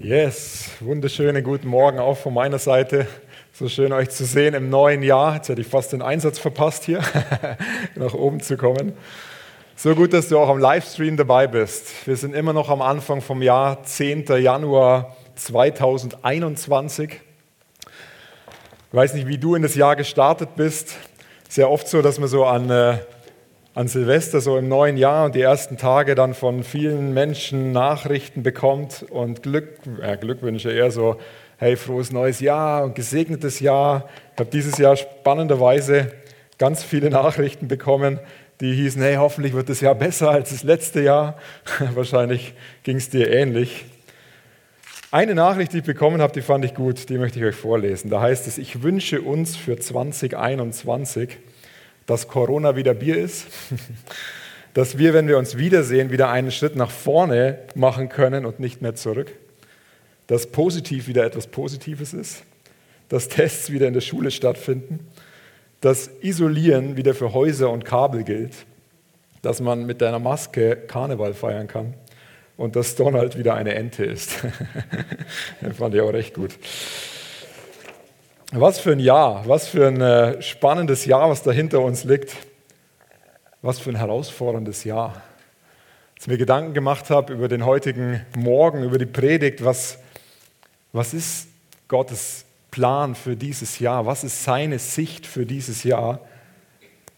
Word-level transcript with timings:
Yes, 0.00 0.70
wunderschönen 0.78 1.42
guten 1.42 1.66
Morgen 1.66 1.98
auch 1.98 2.16
von 2.16 2.32
meiner 2.32 2.60
Seite. 2.60 3.08
So 3.52 3.68
schön 3.68 3.92
euch 3.92 4.10
zu 4.10 4.24
sehen 4.24 4.54
im 4.54 4.70
neuen 4.70 5.02
Jahr. 5.02 5.34
Jetzt 5.34 5.48
hätte 5.48 5.60
ich 5.60 5.66
fast 5.66 5.92
den 5.92 6.02
Einsatz 6.02 6.38
verpasst, 6.38 6.84
hier 6.84 7.02
nach 7.96 8.14
oben 8.14 8.38
zu 8.38 8.56
kommen. 8.56 8.92
So 9.74 9.96
gut, 9.96 10.12
dass 10.12 10.28
du 10.28 10.38
auch 10.38 10.50
am 10.50 10.60
Livestream 10.60 11.16
dabei 11.16 11.48
bist. 11.48 12.06
Wir 12.06 12.14
sind 12.14 12.36
immer 12.36 12.52
noch 12.52 12.68
am 12.68 12.80
Anfang 12.80 13.20
vom 13.20 13.42
Jahr, 13.42 13.82
10. 13.82 14.26
Januar 14.40 15.16
2021. 15.34 17.10
Ich 17.10 17.18
weiß 18.92 19.14
nicht, 19.14 19.26
wie 19.26 19.38
du 19.38 19.56
in 19.56 19.62
das 19.62 19.74
Jahr 19.74 19.96
gestartet 19.96 20.50
bist. 20.54 20.94
Sehr 21.48 21.68
oft 21.68 21.88
so, 21.88 22.02
dass 22.02 22.20
man 22.20 22.28
so 22.28 22.44
an 22.44 22.70
äh, 22.70 22.98
an 23.78 23.86
Silvester, 23.86 24.40
so 24.40 24.58
im 24.58 24.66
neuen 24.66 24.96
Jahr 24.96 25.26
und 25.26 25.36
die 25.36 25.40
ersten 25.40 25.76
Tage 25.76 26.16
dann 26.16 26.34
von 26.34 26.64
vielen 26.64 27.14
Menschen 27.14 27.70
Nachrichten 27.70 28.42
bekommt 28.42 29.06
und 29.08 29.44
Glück, 29.44 29.68
äh, 30.02 30.16
Glückwünsche 30.16 30.72
eher 30.72 30.90
so, 30.90 31.16
hey, 31.58 31.76
frohes 31.76 32.10
neues 32.10 32.40
Jahr 32.40 32.82
und 32.82 32.96
gesegnetes 32.96 33.60
Jahr. 33.60 34.08
Ich 34.34 34.40
habe 34.40 34.50
dieses 34.50 34.78
Jahr 34.78 34.96
spannenderweise 34.96 36.10
ganz 36.58 36.82
viele 36.82 37.08
Nachrichten 37.08 37.68
bekommen, 37.68 38.18
die 38.60 38.74
hießen, 38.74 39.00
hey, 39.00 39.14
hoffentlich 39.14 39.52
wird 39.52 39.68
das 39.68 39.80
Jahr 39.80 39.94
besser 39.94 40.32
als 40.32 40.50
das 40.50 40.64
letzte 40.64 41.00
Jahr. 41.00 41.38
Wahrscheinlich 41.94 42.54
ging 42.82 42.96
es 42.96 43.10
dir 43.10 43.30
ähnlich. 43.30 43.84
Eine 45.12 45.36
Nachricht, 45.36 45.72
die 45.72 45.78
ich 45.78 45.84
bekommen 45.84 46.20
habe, 46.20 46.32
die 46.32 46.42
fand 46.42 46.64
ich 46.64 46.74
gut, 46.74 47.08
die 47.08 47.16
möchte 47.16 47.38
ich 47.38 47.44
euch 47.44 47.54
vorlesen. 47.54 48.10
Da 48.10 48.20
heißt 48.20 48.48
es, 48.48 48.58
ich 48.58 48.82
wünsche 48.82 49.22
uns 49.22 49.54
für 49.54 49.78
2021, 49.78 51.38
dass 52.08 52.26
Corona 52.26 52.74
wieder 52.74 52.94
Bier 52.94 53.18
ist, 53.18 53.46
dass 54.74 54.98
wir, 54.98 55.12
wenn 55.12 55.28
wir 55.28 55.36
uns 55.38 55.58
wiedersehen, 55.58 56.10
wieder 56.10 56.30
einen 56.30 56.50
Schritt 56.50 56.74
nach 56.74 56.90
vorne 56.90 57.58
machen 57.74 58.08
können 58.08 58.46
und 58.46 58.58
nicht 58.58 58.80
mehr 58.80 58.94
zurück, 58.94 59.30
dass 60.26 60.46
positiv 60.46 61.06
wieder 61.06 61.24
etwas 61.24 61.46
Positives 61.46 62.14
ist, 62.14 62.42
dass 63.10 63.28
Tests 63.28 63.70
wieder 63.70 63.86
in 63.86 63.94
der 63.94 64.00
Schule 64.00 64.30
stattfinden, 64.30 65.06
dass 65.82 66.10
Isolieren 66.22 66.96
wieder 66.96 67.14
für 67.14 67.34
Häuser 67.34 67.70
und 67.70 67.84
Kabel 67.84 68.24
gilt, 68.24 68.54
dass 69.42 69.60
man 69.60 69.84
mit 69.84 70.00
deiner 70.00 70.18
Maske 70.18 70.76
Karneval 70.76 71.34
feiern 71.34 71.68
kann 71.68 71.92
und 72.56 72.74
dass 72.74 72.96
Donald 72.96 73.36
wieder 73.36 73.54
eine 73.54 73.74
Ente 73.74 74.04
ist. 74.04 74.44
das 75.60 75.76
fand 75.76 75.94
ich 75.94 76.00
auch 76.00 76.12
recht 76.12 76.34
gut. 76.34 76.52
Was 78.52 78.80
für 78.80 78.92
ein 78.92 79.00
Jahr, 79.00 79.46
was 79.46 79.68
für 79.68 79.88
ein 79.88 80.00
äh, 80.00 80.40
spannendes 80.40 81.04
Jahr, 81.04 81.28
was 81.28 81.42
da 81.42 81.52
hinter 81.52 81.82
uns 81.82 82.04
liegt. 82.04 82.34
Was 83.60 83.78
für 83.78 83.90
ein 83.90 83.96
herausforderndes 83.96 84.84
Jahr. 84.84 85.22
Als 86.14 86.22
ich 86.22 86.28
mir 86.28 86.38
Gedanken 86.38 86.72
gemacht 86.72 87.10
habe 87.10 87.34
über 87.34 87.48
den 87.48 87.66
heutigen 87.66 88.24
Morgen, 88.34 88.84
über 88.84 88.96
die 88.96 89.04
Predigt, 89.04 89.62
was, 89.62 89.98
was 90.94 91.12
ist 91.12 91.48
Gottes 91.88 92.46
Plan 92.70 93.14
für 93.14 93.36
dieses 93.36 93.80
Jahr? 93.80 94.06
Was 94.06 94.24
ist 94.24 94.42
seine 94.44 94.78
Sicht 94.78 95.26
für 95.26 95.44
dieses 95.44 95.84
Jahr? 95.84 96.20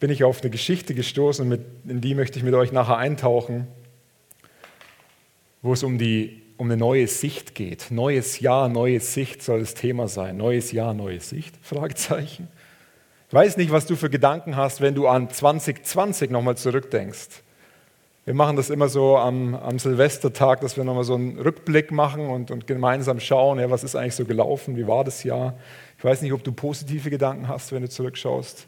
Bin 0.00 0.10
ich 0.10 0.24
auf 0.24 0.40
eine 0.40 0.50
Geschichte 0.50 0.96
gestoßen, 0.96 1.48
mit, 1.48 1.60
in 1.86 2.00
die 2.00 2.16
möchte 2.16 2.40
ich 2.40 2.44
mit 2.44 2.54
euch 2.54 2.72
nachher 2.72 2.96
eintauchen, 2.96 3.68
wo 5.62 5.74
es 5.74 5.84
um 5.84 5.96
die 5.96 6.42
um 6.60 6.66
eine 6.66 6.76
neue 6.76 7.06
Sicht 7.06 7.54
geht. 7.54 7.86
Neues 7.90 8.40
Jahr, 8.40 8.68
neue 8.68 9.00
Sicht 9.00 9.42
soll 9.42 9.60
das 9.60 9.72
Thema 9.72 10.08
sein. 10.08 10.36
Neues 10.36 10.72
Jahr, 10.72 10.92
neue 10.92 11.18
Sicht? 11.18 11.54
Fragezeichen. 11.62 12.48
Ich 13.28 13.32
weiß 13.34 13.56
nicht, 13.56 13.72
was 13.72 13.86
du 13.86 13.96
für 13.96 14.10
Gedanken 14.10 14.56
hast, 14.56 14.82
wenn 14.82 14.94
du 14.94 15.08
an 15.08 15.30
2020 15.30 16.30
nochmal 16.30 16.58
zurückdenkst. 16.58 17.42
Wir 18.26 18.34
machen 18.34 18.56
das 18.56 18.68
immer 18.68 18.90
so 18.90 19.16
am, 19.16 19.54
am 19.54 19.78
Silvestertag, 19.78 20.60
dass 20.60 20.76
wir 20.76 20.84
nochmal 20.84 21.04
so 21.04 21.14
einen 21.14 21.38
Rückblick 21.38 21.92
machen 21.92 22.28
und, 22.28 22.50
und 22.50 22.66
gemeinsam 22.66 23.20
schauen, 23.20 23.58
ja, 23.58 23.70
was 23.70 23.82
ist 23.82 23.96
eigentlich 23.96 24.16
so 24.16 24.26
gelaufen, 24.26 24.76
wie 24.76 24.86
war 24.86 25.02
das 25.02 25.24
Jahr. 25.24 25.54
Ich 25.96 26.04
weiß 26.04 26.20
nicht, 26.20 26.34
ob 26.34 26.44
du 26.44 26.52
positive 26.52 27.08
Gedanken 27.08 27.48
hast, 27.48 27.72
wenn 27.72 27.80
du 27.80 27.88
zurückschaust, 27.88 28.66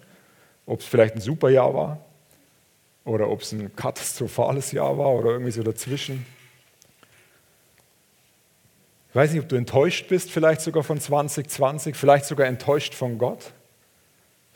ob 0.65 0.81
es 0.81 0.87
vielleicht 0.87 1.17
ein 1.17 1.21
super 1.21 1.51
Jahr 1.51 1.75
war 1.75 1.99
oder 3.05 3.29
ob 3.29 3.43
es 3.43 3.53
ein 3.53 3.77
katastrophales 3.77 4.73
Jahr 4.73 4.97
war 4.97 5.11
oder 5.11 5.33
irgendwie 5.33 5.53
so 5.53 5.63
dazwischen. 5.63 6.25
Ich 9.13 9.17
weiß 9.17 9.33
nicht, 9.33 9.43
ob 9.43 9.49
du 9.51 9.57
enttäuscht 9.57 10.09
bist, 10.09 10.31
vielleicht 10.31 10.63
sogar 10.63 10.83
von 10.83 10.99
2020, 10.99 11.97
vielleicht 11.97 12.25
sogar 12.25 12.47
enttäuscht 12.47 12.95
von 12.95 13.19
Gott. 13.19 13.53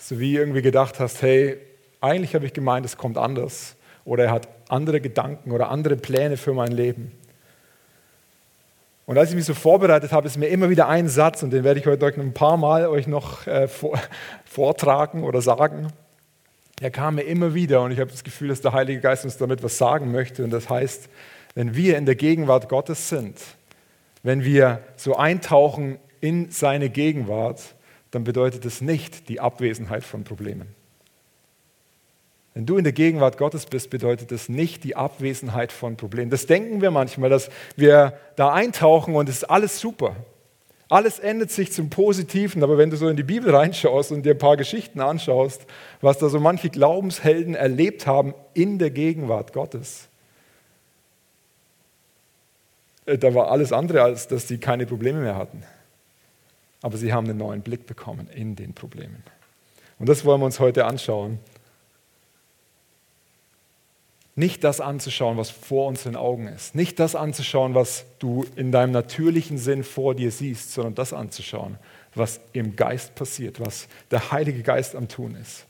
Du 0.09 0.19
wie 0.19 0.34
irgendwie 0.34 0.62
gedacht 0.62 0.99
hast, 0.99 1.21
hey, 1.21 1.59
eigentlich 2.00 2.34
habe 2.34 2.47
ich 2.47 2.55
gemeint, 2.55 2.87
es 2.87 2.97
kommt 2.97 3.19
anders. 3.19 3.77
Oder 4.06 4.25
er 4.25 4.31
hat 4.31 4.49
andere 4.71 5.03
Gedanken 5.03 5.53
oder 5.53 5.69
andere 5.69 5.97
Pläne 5.97 6.39
für 6.39 6.55
mein 6.55 6.72
Leben. 6.72 7.12
Und 9.05 9.19
als 9.19 9.28
ich 9.28 9.37
mich 9.37 9.45
so 9.45 9.53
vorbereitet 9.53 10.12
habe, 10.12 10.27
ist 10.27 10.39
mir 10.39 10.49
immer 10.49 10.71
wieder 10.71 10.89
ein 10.89 11.11
Satz, 11.11 11.43
und 11.43 11.50
den 11.50 11.62
werde 11.62 11.78
ich 11.78 11.84
heute 11.84 12.06
ein 12.06 12.33
paar 12.33 12.56
Mal 12.56 12.87
euch 12.87 13.06
noch 13.06 13.47
äh, 13.47 13.69
vortragen 14.47 15.22
oder 15.22 15.43
sagen. 15.43 15.89
Der 16.81 16.91
kam 16.91 17.16
mir 17.16 17.25
immer 17.25 17.53
wieder 17.53 17.83
und 17.83 17.91
ich 17.91 18.00
habe 18.00 18.11
das 18.11 18.25
Gefühl, 18.25 18.49
dass 18.49 18.62
der 18.62 18.72
Heilige 18.72 19.03
Geist 19.03 19.27
uns 19.27 19.37
damit 19.37 19.62
was 19.62 19.77
sagen 19.77 20.12
möchte. 20.12 20.43
Und 20.45 20.50
das 20.50 20.71
heißt, 20.71 21.11
wenn 21.55 21.75
wir 21.75 21.99
in 21.99 22.06
der 22.06 22.15
Gegenwart 22.15 22.71
Gottes 22.71 23.11
sind, 23.11 23.37
wenn 24.27 24.43
wir 24.43 24.81
so 24.97 25.15
eintauchen 25.15 25.99
in 26.21 26.51
seine 26.51 26.91
Gegenwart, 26.91 27.63
dann 28.11 28.25
bedeutet 28.25 28.65
es 28.65 28.81
nicht 28.81 29.29
die 29.29 29.39
Abwesenheit 29.39 30.03
von 30.03 30.25
Problemen. 30.25 30.75
Wenn 32.53 32.67
du 32.67 32.77
in 32.77 32.83
der 32.83 32.93
Gegenwart 32.93 33.39
Gottes 33.39 33.67
bist, 33.67 33.89
bedeutet 33.89 34.33
es 34.33 34.49
nicht 34.49 34.83
die 34.83 34.97
Abwesenheit 34.97 35.71
von 35.71 35.97
Problemen. 35.97 36.33
Das 36.33 36.47
denken 36.47 36.81
wir 36.81 36.91
manchmal, 36.91 37.31
dass 37.31 37.51
wir 37.77 38.15
da 38.35 38.53
eintauchen 38.53 39.15
und 39.15 39.29
es 39.29 39.37
ist 39.37 39.45
alles 39.45 39.79
super. 39.79 40.17
Alles 40.89 41.21
ändert 41.21 41.53
sich 41.53 41.71
zum 41.71 41.89
Positiven, 41.89 42.65
aber 42.65 42.79
wenn 42.79 42.91
du 42.91 42.97
so 42.97 43.07
in 43.07 43.17
die 43.17 43.23
Bibel 43.23 43.55
reinschaust 43.55 44.11
und 44.11 44.27
dir 44.27 44.33
ein 44.33 44.39
paar 44.39 44.57
Geschichten 44.57 45.01
anschaust, 45.01 45.67
was 46.01 46.19
da 46.19 46.29
so 46.29 46.41
manche 46.41 46.69
Glaubenshelden 46.69 47.55
erlebt 47.55 48.09
haben 48.09 48.35
in 48.55 48.81
der 48.81 48.91
Gegenwart 48.91 49.53
Gottes, 49.53 50.09
da 53.06 53.34
war 53.34 53.50
alles 53.50 53.72
andere, 53.72 54.03
als 54.03 54.28
dass 54.28 54.49
sie 54.49 54.59
keine 54.59 54.84
Probleme 54.84 55.21
mehr 55.21 55.37
hatten. 55.37 55.62
Aber 56.83 56.97
sie 56.97 57.12
haben 57.12 57.28
einen 57.28 57.39
neuen 57.39 57.62
Blick 57.62 57.87
bekommen 57.87 58.28
in 58.28 58.56
den 58.56 58.75
Problemen. 58.75 59.22
Und 59.99 60.09
das 60.09 60.25
wollen 60.25 60.41
wir 60.41 60.47
uns 60.47 60.61
heute 60.61 60.84
anschauen. 60.84 61.39
Nicht 64.34 64.65
das 64.65 64.83
anzuschauen, 64.83 65.39
was 65.39 65.49
vor 65.49 65.87
unseren 65.87 66.15
Augen 66.15 66.47
ist. 66.49 66.75
Nicht 66.75 66.99
das 66.99 67.15
anzuschauen, 67.15 67.75
was 67.75 68.05
du 68.19 68.45
in 68.55 68.71
deinem 68.71 68.93
natürlichen 68.93 69.56
Sinn 69.56 69.83
vor 69.83 70.15
dir 70.15 70.31
siehst, 70.31 70.75
sondern 70.75 70.95
das 70.95 71.15
anzuschauen, 71.15 71.78
was 72.15 72.41
im 72.53 72.77
Geist 72.77 73.15
passiert, 73.15 73.61
was 73.61 73.89
der 74.11 74.33
Heilige 74.33 74.62
Geist 74.62 74.95
am 74.95 75.09
Tun 75.09 75.37
ist. 75.37 75.65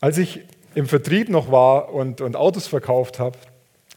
Als 0.00 0.18
ich 0.18 0.40
im 0.74 0.86
Vertrieb 0.86 1.30
noch 1.30 1.50
war 1.50 1.94
und, 1.94 2.20
und 2.20 2.36
Autos 2.36 2.66
verkauft 2.66 3.18
habe, 3.18 3.38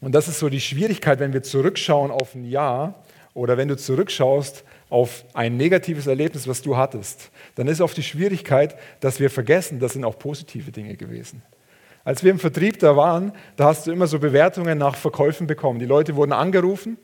und 0.06 0.14
das 0.14 0.28
ist 0.28 0.38
so 0.38 0.50
die 0.50 0.62
Schwierigkeit, 0.62 1.20
wenn 1.20 1.34
wir 1.34 1.42
zurückschauen 1.42 2.12
auf 2.12 2.36
ein 2.36 2.46
Jahr 2.46 3.04
oder 3.34 3.58
wenn 3.58 3.70
du 3.70 3.76
zurückschaust 3.76 4.64
auf 4.92 5.26
ein 5.34 5.58
negatives 5.58 6.06
Erlebnis, 6.06 6.48
was 6.48 6.62
du 6.62 6.78
hattest, 6.78 7.32
dann 7.56 7.68
ist 7.68 7.82
oft 7.82 7.98
die 7.98 8.04
Schwierigkeit, 8.04 8.76
dass 9.00 9.20
wir 9.20 9.32
vergessen, 9.32 9.80
das 9.80 9.94
sind 9.94 10.06
auch 10.06 10.20
positive 10.20 10.72
Dinge 10.72 10.96
gewesen. 10.96 11.42
Als 12.04 12.24
wir 12.24 12.30
im 12.30 12.38
Vertrieb 12.38 12.78
da 12.78 12.96
waren, 12.96 13.32
da 13.56 13.66
hast 13.66 13.88
du 13.88 13.92
immer 13.92 14.06
so 14.06 14.20
Bewertungen 14.20 14.78
nach 14.78 14.96
Verkäufen 14.96 15.48
bekommen. 15.48 15.80
Die 15.80 15.88
Leute 15.88 16.16
wurden 16.16 16.34
angerufen 16.34 17.00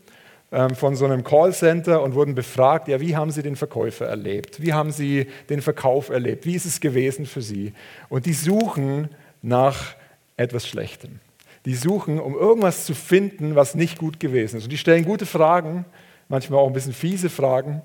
ähm, 0.52 0.76
von 0.76 0.96
so 0.96 1.06
einem 1.06 1.24
Callcenter 1.24 2.04
und 2.04 2.14
wurden 2.14 2.36
befragt, 2.36 2.88
ja, 2.88 3.02
wie 3.02 3.16
haben 3.16 3.32
sie 3.32 3.42
den 3.42 3.56
Verkäufer 3.56 4.06
erlebt? 4.06 4.62
Wie 4.62 4.74
haben 4.74 4.92
sie 4.92 5.26
den 5.50 5.64
Verkauf 5.64 6.10
erlebt? 6.10 6.46
Wie 6.46 6.54
ist 6.54 6.68
es 6.68 6.80
gewesen 6.80 7.26
für 7.26 7.42
sie? 7.42 7.74
Und 8.10 8.28
die 8.28 8.34
suchen 8.34 9.10
nach 9.42 9.96
etwas 10.38 10.68
Schlechtem. 10.68 11.20
Die 11.66 11.76
suchen, 11.76 12.20
um 12.20 12.36
irgendwas 12.36 12.86
zu 12.86 12.96
finden, 12.96 13.56
was 13.56 13.76
nicht 13.76 13.98
gut 13.98 14.20
gewesen 14.20 14.58
ist. 14.58 14.64
Und 14.64 14.72
die 14.72 14.78
stellen 14.78 15.06
gute 15.06 15.26
Fragen, 15.26 15.86
manchmal 16.28 16.60
auch 16.60 16.68
ein 16.68 16.74
bisschen 16.74 16.94
fiese 16.94 17.30
Fragen. 17.30 17.82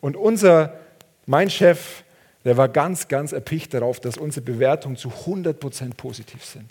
Und 0.00 0.16
unser, 0.16 0.74
mein 1.24 1.48
Chef, 1.48 2.04
der 2.44 2.56
war 2.56 2.68
ganz, 2.68 3.08
ganz 3.08 3.32
erpicht 3.32 3.74
darauf, 3.74 4.00
dass 4.00 4.18
unsere 4.18 4.44
Bewertungen 4.44 4.96
zu 4.96 5.08
100% 5.08 5.94
positiv 5.96 6.44
sind. 6.44 6.70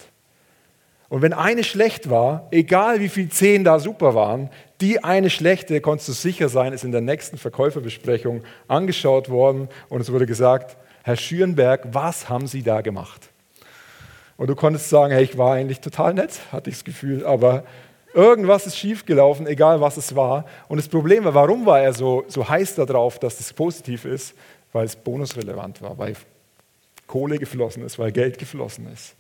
Und 1.10 1.22
wenn 1.22 1.34
eine 1.34 1.64
schlecht 1.64 2.10
war, 2.10 2.48
egal 2.52 3.00
wie 3.00 3.10
viele 3.10 3.30
zehn 3.30 3.64
da 3.64 3.80
super 3.80 4.16
waren, 4.16 4.50
die 4.81 5.04
eine 5.04 5.30
schlechte, 5.30 5.80
konntest 5.81 6.10
du 6.10 6.14
sicher 6.14 6.50
sein, 6.50 6.74
ist 6.74 6.84
in 6.84 6.92
der 6.92 7.02
nächsten 7.02 7.38
Verkäuferbesprechung 7.38 8.44
angeschaut 8.68 9.30
worden 9.30 9.69
und 9.90 10.02
es 10.02 10.12
wurde 10.12 10.25
gesagt, 10.25 10.78
Herr 11.04 11.16
Schürenberg, 11.16 11.88
was 11.92 12.30
haben 12.30 12.48
Sie 12.48 12.64
da 12.64 12.81
gemacht? 12.81 13.30
Und 14.38 14.48
du 14.48 14.56
konntest 14.56 14.90
sagen, 14.90 15.14
hey, 15.14 15.24
ich 15.24 15.38
war 15.38 15.54
eigentlich 15.54 15.80
total 15.80 16.14
nett, 16.14 16.40
hatte 16.52 16.70
ich 16.70 16.78
das 16.78 16.84
Gefühl, 16.84 17.26
aber 17.26 17.64
irgendwas 18.14 18.68
ist 18.68 18.78
schiefgelaufen, 18.78 19.48
egal 19.48 19.82
was 19.82 19.98
es 19.98 20.16
war. 20.16 20.46
Und 20.68 20.78
das 20.78 20.88
Problem 20.88 21.24
war, 21.24 21.34
warum 21.34 21.66
war 21.66 21.82
er 21.82 21.94
so, 21.94 22.24
so 22.28 22.48
heiß 22.48 22.76
darauf, 22.76 23.20
dass 23.20 23.38
das 23.38 23.54
positiv 23.54 24.06
ist? 24.06 24.34
Weil 24.74 24.86
es 24.86 24.96
bonusrelevant 24.96 25.82
war, 25.82 25.98
weil 25.98 26.16
Kohle 27.08 27.38
geflossen 27.38 27.84
ist, 27.84 27.98
weil 27.98 28.12
Geld 28.12 28.38
geflossen 28.38 28.92
ist. 28.92 29.16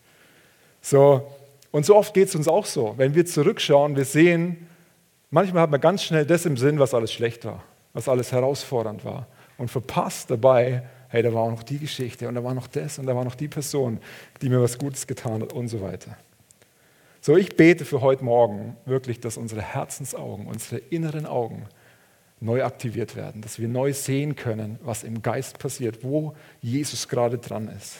So, 0.81 1.25
und 1.71 1.85
so 1.85 1.95
oft 1.95 2.13
geht 2.13 2.27
es 2.27 2.35
uns 2.35 2.47
auch 2.47 2.65
so. 2.65 2.93
Wenn 2.97 3.15
wir 3.15 3.25
zurückschauen, 3.25 3.95
wir 3.95 4.05
sehen 4.05 4.67
Manchmal 5.35 5.63
hat 5.63 5.71
man 5.71 5.81
ganz 5.81 6.01
schnell 6.01 6.25
das 6.25 6.45
im 6.45 6.55
Sinn, 6.55 6.79
was 6.79 6.93
alles 6.93 7.11
schlecht 7.11 7.43
war, 7.43 7.61
was 7.91 8.07
alles 8.07 8.31
herausfordernd 8.31 9.03
war 9.03 9.27
und 9.57 9.69
verpasst 9.69 10.31
dabei, 10.31 10.83
hey, 11.15 11.23
da 11.23 11.33
war 11.33 11.43
auch 11.43 11.51
noch 11.51 11.63
die 11.63 11.79
Geschichte 11.79 12.27
und 12.27 12.35
da 12.35 12.43
war 12.43 12.53
noch 12.53 12.67
das 12.67 12.99
und 12.99 13.05
da 13.05 13.15
war 13.15 13.23
noch 13.23 13.35
die 13.35 13.47
Person, 13.47 13.99
die 14.41 14.49
mir 14.49 14.61
was 14.61 14.77
Gutes 14.77 15.07
getan 15.07 15.41
hat 15.41 15.53
und 15.53 15.69
so 15.69 15.79
weiter. 15.79 16.17
So, 17.21 17.37
ich 17.37 17.55
bete 17.55 17.85
für 17.85 18.01
heute 18.01 18.25
Morgen 18.25 18.75
wirklich, 18.85 19.21
dass 19.21 19.37
unsere 19.37 19.61
Herzensaugen, 19.61 20.45
unsere 20.45 20.81
inneren 20.89 21.25
Augen 21.25 21.67
neu 22.41 22.65
aktiviert 22.65 23.15
werden, 23.15 23.41
dass 23.41 23.59
wir 23.59 23.69
neu 23.69 23.93
sehen 23.93 24.35
können, 24.35 24.77
was 24.83 25.05
im 25.05 25.21
Geist 25.21 25.57
passiert, 25.57 26.03
wo 26.03 26.35
Jesus 26.61 27.07
gerade 27.07 27.37
dran 27.37 27.69
ist. 27.69 27.95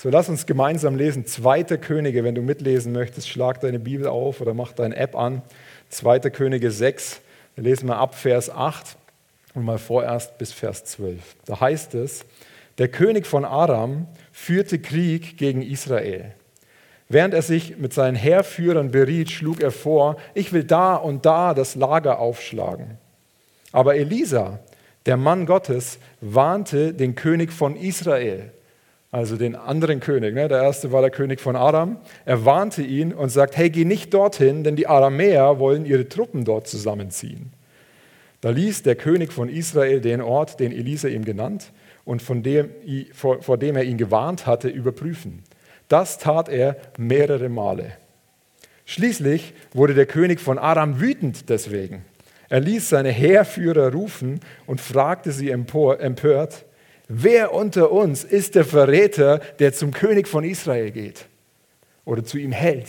So, 0.00 0.08
lass 0.08 0.30
uns 0.30 0.46
gemeinsam 0.46 0.96
lesen. 0.96 1.26
Zweiter 1.26 1.76
Könige, 1.76 2.24
wenn 2.24 2.34
du 2.34 2.40
mitlesen 2.40 2.92
möchtest, 2.92 3.28
schlag 3.28 3.60
deine 3.60 3.78
Bibel 3.78 4.06
auf 4.06 4.40
oder 4.40 4.54
mach 4.54 4.72
deine 4.72 4.96
App 4.96 5.14
an. 5.14 5.42
Zweiter 5.90 6.30
Könige 6.30 6.70
6, 6.70 7.20
wir 7.56 7.64
lesen 7.64 7.88
wir 7.88 7.98
ab 7.98 8.14
Vers 8.14 8.48
8 8.48 8.96
und 9.56 9.64
mal 9.64 9.78
vorerst 9.78 10.38
bis 10.38 10.52
Vers 10.52 10.84
12. 10.84 11.18
Da 11.46 11.60
heißt 11.60 11.94
es, 11.94 12.24
der 12.78 12.88
König 12.88 13.26
von 13.26 13.44
Aram 13.44 14.06
führte 14.30 14.78
Krieg 14.78 15.38
gegen 15.38 15.62
Israel. 15.62 16.34
Während 17.08 17.32
er 17.32 17.42
sich 17.42 17.78
mit 17.78 17.94
seinen 17.94 18.16
Heerführern 18.16 18.90
beriet, 18.90 19.30
schlug 19.30 19.62
er 19.62 19.70
vor, 19.70 20.16
ich 20.34 20.52
will 20.52 20.64
da 20.64 20.96
und 20.96 21.24
da 21.24 21.54
das 21.54 21.74
Lager 21.74 22.18
aufschlagen. 22.18 22.98
Aber 23.72 23.96
Elisa, 23.96 24.58
der 25.06 25.16
Mann 25.16 25.46
Gottes, 25.46 25.98
warnte 26.20 26.92
den 26.92 27.14
König 27.14 27.50
von 27.50 27.76
Israel, 27.76 28.52
also 29.10 29.36
den 29.36 29.56
anderen 29.56 30.00
König. 30.00 30.34
Ne? 30.34 30.48
Der 30.48 30.62
erste 30.62 30.92
war 30.92 31.00
der 31.00 31.10
König 31.10 31.40
von 31.40 31.56
Aram. 31.56 31.98
Er 32.26 32.44
warnte 32.44 32.82
ihn 32.82 33.14
und 33.14 33.30
sagt, 33.30 33.56
hey, 33.56 33.70
geh 33.70 33.86
nicht 33.86 34.12
dorthin, 34.12 34.64
denn 34.64 34.76
die 34.76 34.88
Aramäer 34.88 35.58
wollen 35.58 35.86
ihre 35.86 36.08
Truppen 36.08 36.44
dort 36.44 36.66
zusammenziehen. 36.66 37.52
Da 38.40 38.50
ließ 38.50 38.82
der 38.82 38.96
König 38.96 39.32
von 39.32 39.48
Israel 39.48 40.00
den 40.00 40.20
Ort, 40.20 40.60
den 40.60 40.72
Elisa 40.72 41.08
ihm 41.08 41.24
genannt 41.24 41.72
und 42.04 42.22
von 42.22 42.42
dem, 42.42 42.70
vor, 43.12 43.42
vor 43.42 43.58
dem 43.58 43.76
er 43.76 43.84
ihn 43.84 43.98
gewarnt 43.98 44.46
hatte, 44.46 44.68
überprüfen. 44.68 45.42
Das 45.88 46.18
tat 46.18 46.48
er 46.48 46.76
mehrere 46.98 47.48
Male. 47.48 47.92
Schließlich 48.84 49.52
wurde 49.72 49.94
der 49.94 50.06
König 50.06 50.40
von 50.40 50.58
Aram 50.58 51.00
wütend 51.00 51.48
deswegen. 51.48 52.04
Er 52.48 52.60
ließ 52.60 52.88
seine 52.88 53.10
Heerführer 53.10 53.92
rufen 53.92 54.40
und 54.66 54.80
fragte 54.80 55.32
sie 55.32 55.50
empört, 55.50 56.64
wer 57.08 57.52
unter 57.52 57.90
uns 57.90 58.22
ist 58.22 58.54
der 58.54 58.64
Verräter, 58.64 59.40
der 59.58 59.72
zum 59.72 59.92
König 59.92 60.28
von 60.28 60.44
Israel 60.44 60.92
geht 60.92 61.26
oder 62.04 62.24
zu 62.24 62.38
ihm 62.38 62.52
hält? 62.52 62.88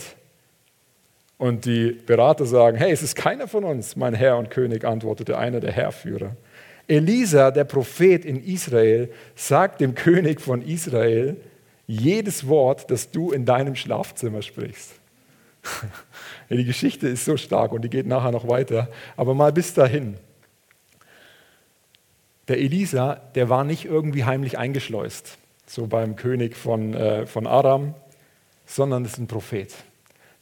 Und 1.38 1.64
die 1.64 1.92
Berater 1.92 2.44
sagen, 2.44 2.76
hey, 2.76 2.90
es 2.90 3.02
ist 3.02 3.14
keiner 3.14 3.46
von 3.46 3.64
uns, 3.64 3.94
mein 3.94 4.12
Herr 4.12 4.36
und 4.38 4.50
König, 4.50 4.84
antwortete 4.84 5.38
einer 5.38 5.60
der 5.60 5.72
Heerführer. 5.72 6.36
Elisa, 6.88 7.50
der 7.52 7.64
Prophet 7.64 8.24
in 8.24 8.42
Israel, 8.44 9.12
sagt 9.36 9.80
dem 9.80 9.94
König 9.94 10.40
von 10.40 10.62
Israel 10.62 11.36
jedes 11.86 12.48
Wort, 12.48 12.90
das 12.90 13.10
du 13.10 13.30
in 13.30 13.44
deinem 13.44 13.76
Schlafzimmer 13.76 14.42
sprichst. 14.42 14.92
die 16.50 16.64
Geschichte 16.64 17.08
ist 17.08 17.24
so 17.24 17.36
stark 17.36 17.72
und 17.72 17.82
die 17.82 17.90
geht 17.90 18.06
nachher 18.06 18.32
noch 18.32 18.48
weiter. 18.48 18.88
Aber 19.16 19.34
mal 19.34 19.52
bis 19.52 19.74
dahin. 19.74 20.16
Der 22.48 22.58
Elisa, 22.58 23.14
der 23.34 23.48
war 23.48 23.64
nicht 23.64 23.84
irgendwie 23.84 24.24
heimlich 24.24 24.58
eingeschleust, 24.58 25.36
so 25.66 25.86
beim 25.86 26.16
König 26.16 26.56
von, 26.56 26.94
äh, 26.94 27.26
von 27.26 27.46
Aram, 27.46 27.94
sondern 28.64 29.04
ist 29.04 29.18
ein 29.18 29.26
Prophet. 29.26 29.74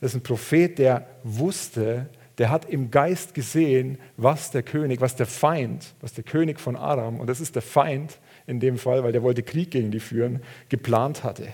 Das 0.01 0.13
ist 0.13 0.17
ein 0.17 0.23
Prophet, 0.23 0.79
der 0.79 1.07
wusste, 1.23 2.07
der 2.39 2.51
hat 2.51 2.69
im 2.69 2.91
Geist 2.91 3.35
gesehen, 3.35 3.99
was 4.17 4.51
der 4.51 4.63
König, 4.63 5.01
was 5.01 5.17
der 5.17 5.27
Feind, 5.27 5.95
was 6.01 6.13
der 6.13 6.25
König 6.25 6.61
von 6.61 6.77
Aram, 6.77 7.19
und 7.19 7.29
das 7.29 7.41
ist 7.41 7.55
der 7.55 7.63
Feind 7.63 8.19
in 8.47 8.61
dem 8.61 8.79
Fall, 8.79 9.03
weil 9.03 9.13
der 9.13 9.23
wollte 9.23 9.43
Krieg 9.43 9.71
gegen 9.71 9.91
die 9.91 10.01
führen, 10.01 10.43
geplant 10.69 11.25
hatte. 11.25 11.49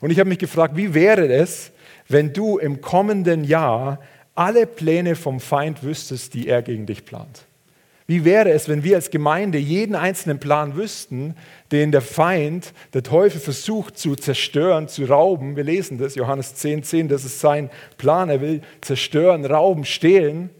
Und 0.00 0.10
ich 0.10 0.18
habe 0.18 0.28
mich 0.28 0.38
gefragt, 0.38 0.76
wie 0.76 0.94
wäre 0.94 1.26
es, 1.28 1.72
wenn 2.08 2.32
du 2.32 2.58
im 2.58 2.80
kommenden 2.80 3.44
Jahr 3.44 4.00
alle 4.34 4.66
Pläne 4.66 5.16
vom 5.16 5.40
Feind 5.40 5.82
wüsstest, 5.82 6.34
die 6.34 6.48
er 6.48 6.62
gegen 6.62 6.86
dich 6.86 7.04
plant? 7.04 7.46
Wie 8.06 8.24
wäre 8.24 8.50
es, 8.50 8.68
wenn 8.68 8.84
wir 8.84 8.96
als 8.96 9.10
Gemeinde 9.10 9.58
jeden 9.58 9.96
einzelnen 9.96 10.38
Plan 10.38 10.76
wüssten, 10.76 11.34
den 11.72 11.90
der 11.90 12.02
Feind, 12.02 12.72
der 12.94 13.02
Teufel 13.02 13.40
versucht 13.40 13.98
zu 13.98 14.14
zerstören, 14.14 14.86
zu 14.86 15.06
rauben? 15.06 15.56
Wir 15.56 15.64
lesen 15.64 15.98
das, 15.98 16.14
Johannes 16.14 16.54
10, 16.54 16.84
10, 16.84 17.08
das 17.08 17.24
ist 17.24 17.40
sein 17.40 17.68
Plan. 17.98 18.30
Er 18.30 18.40
will 18.40 18.62
zerstören, 18.80 19.44
rauben, 19.44 19.84
stehlen. 19.84 20.50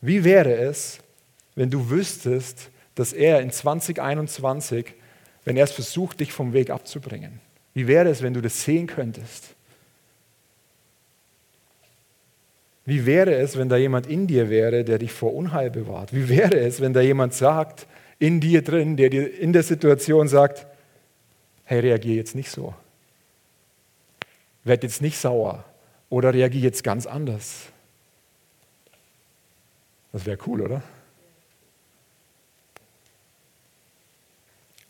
Wie 0.00 0.24
wäre 0.24 0.54
es, 0.54 0.98
wenn 1.54 1.70
du 1.70 1.88
wüsstest, 1.88 2.70
dass 2.96 3.12
er 3.12 3.40
in 3.40 3.52
2021, 3.52 4.94
wenn 5.44 5.56
er 5.56 5.64
es 5.64 5.72
versucht, 5.72 6.18
dich 6.18 6.32
vom 6.32 6.52
Weg 6.52 6.70
abzubringen? 6.70 7.40
Wie 7.74 7.86
wäre 7.86 8.08
es, 8.08 8.22
wenn 8.22 8.34
du 8.34 8.40
das 8.40 8.64
sehen 8.64 8.88
könntest? 8.88 9.54
Wie 12.88 13.04
wäre 13.04 13.34
es, 13.34 13.58
wenn 13.58 13.68
da 13.68 13.76
jemand 13.76 14.06
in 14.06 14.26
dir 14.26 14.48
wäre, 14.48 14.82
der 14.82 14.96
dich 14.96 15.12
vor 15.12 15.34
Unheil 15.34 15.70
bewahrt? 15.70 16.14
Wie 16.14 16.30
wäre 16.30 16.58
es, 16.58 16.80
wenn 16.80 16.94
da 16.94 17.02
jemand 17.02 17.34
sagt, 17.34 17.86
in 18.18 18.40
dir 18.40 18.62
drin, 18.62 18.96
der 18.96 19.10
dir 19.10 19.38
in 19.38 19.52
der 19.52 19.62
Situation 19.62 20.26
sagt, 20.26 20.66
hey, 21.64 21.80
reagier 21.80 22.14
jetzt 22.14 22.34
nicht 22.34 22.50
so. 22.50 22.74
Werd 24.64 24.84
jetzt 24.84 25.02
nicht 25.02 25.18
sauer 25.18 25.66
oder 26.08 26.32
reagier 26.32 26.62
jetzt 26.62 26.82
ganz 26.82 27.04
anders. 27.04 27.66
Das 30.10 30.24
wäre 30.24 30.38
cool, 30.46 30.62
oder? 30.62 30.82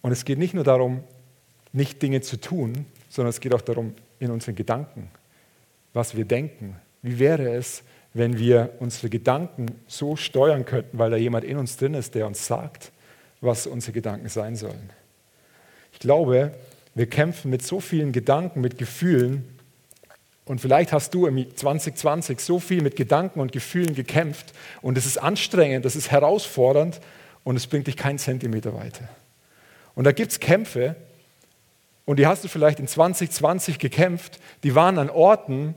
Und 0.02 0.12
es 0.12 0.24
geht 0.24 0.38
nicht 0.38 0.54
nur 0.54 0.62
darum, 0.62 1.02
nicht 1.72 2.00
Dinge 2.00 2.20
zu 2.20 2.40
tun, 2.40 2.86
sondern 3.08 3.30
es 3.30 3.40
geht 3.40 3.52
auch 3.52 3.60
darum, 3.60 3.92
in 4.20 4.30
unseren 4.30 4.54
Gedanken, 4.54 5.10
was 5.92 6.16
wir 6.16 6.24
denken, 6.24 6.76
wie 7.02 7.18
wäre 7.18 7.54
es, 7.54 7.82
wenn 8.14 8.38
wir 8.38 8.74
unsere 8.80 9.08
Gedanken 9.10 9.66
so 9.86 10.16
steuern 10.16 10.64
könnten, 10.64 10.98
weil 10.98 11.10
da 11.10 11.16
jemand 11.16 11.44
in 11.44 11.56
uns 11.56 11.76
drin 11.76 11.94
ist, 11.94 12.14
der 12.14 12.26
uns 12.26 12.46
sagt, 12.46 12.90
was 13.40 13.66
unsere 13.66 13.92
Gedanken 13.92 14.28
sein 14.28 14.56
sollen? 14.56 14.90
Ich 15.92 15.98
glaube, 16.00 16.52
wir 16.94 17.06
kämpfen 17.08 17.50
mit 17.50 17.64
so 17.64 17.80
vielen 17.80 18.12
Gedanken, 18.12 18.60
mit 18.60 18.78
Gefühlen. 18.78 19.44
Und 20.44 20.60
vielleicht 20.60 20.92
hast 20.92 21.14
du 21.14 21.26
im 21.26 21.54
2020 21.54 22.40
so 22.40 22.58
viel 22.58 22.82
mit 22.82 22.96
Gedanken 22.96 23.40
und 23.40 23.52
Gefühlen 23.52 23.94
gekämpft 23.94 24.54
und 24.80 24.96
es 24.96 25.04
ist 25.04 25.18
anstrengend, 25.18 25.84
es 25.84 25.94
ist 25.94 26.10
herausfordernd 26.10 27.00
und 27.44 27.56
es 27.56 27.66
bringt 27.66 27.86
dich 27.86 27.96
keinen 27.96 28.18
Zentimeter 28.18 28.74
weiter. 28.74 29.08
Und 29.94 30.04
da 30.04 30.12
gibt 30.12 30.32
es 30.32 30.40
Kämpfe 30.40 30.96
und 32.06 32.18
die 32.18 32.26
hast 32.26 32.44
du 32.44 32.48
vielleicht 32.48 32.80
in 32.80 32.88
2020 32.88 33.78
gekämpft, 33.78 34.40
die 34.62 34.74
waren 34.74 34.98
an 34.98 35.10
Orten, 35.10 35.74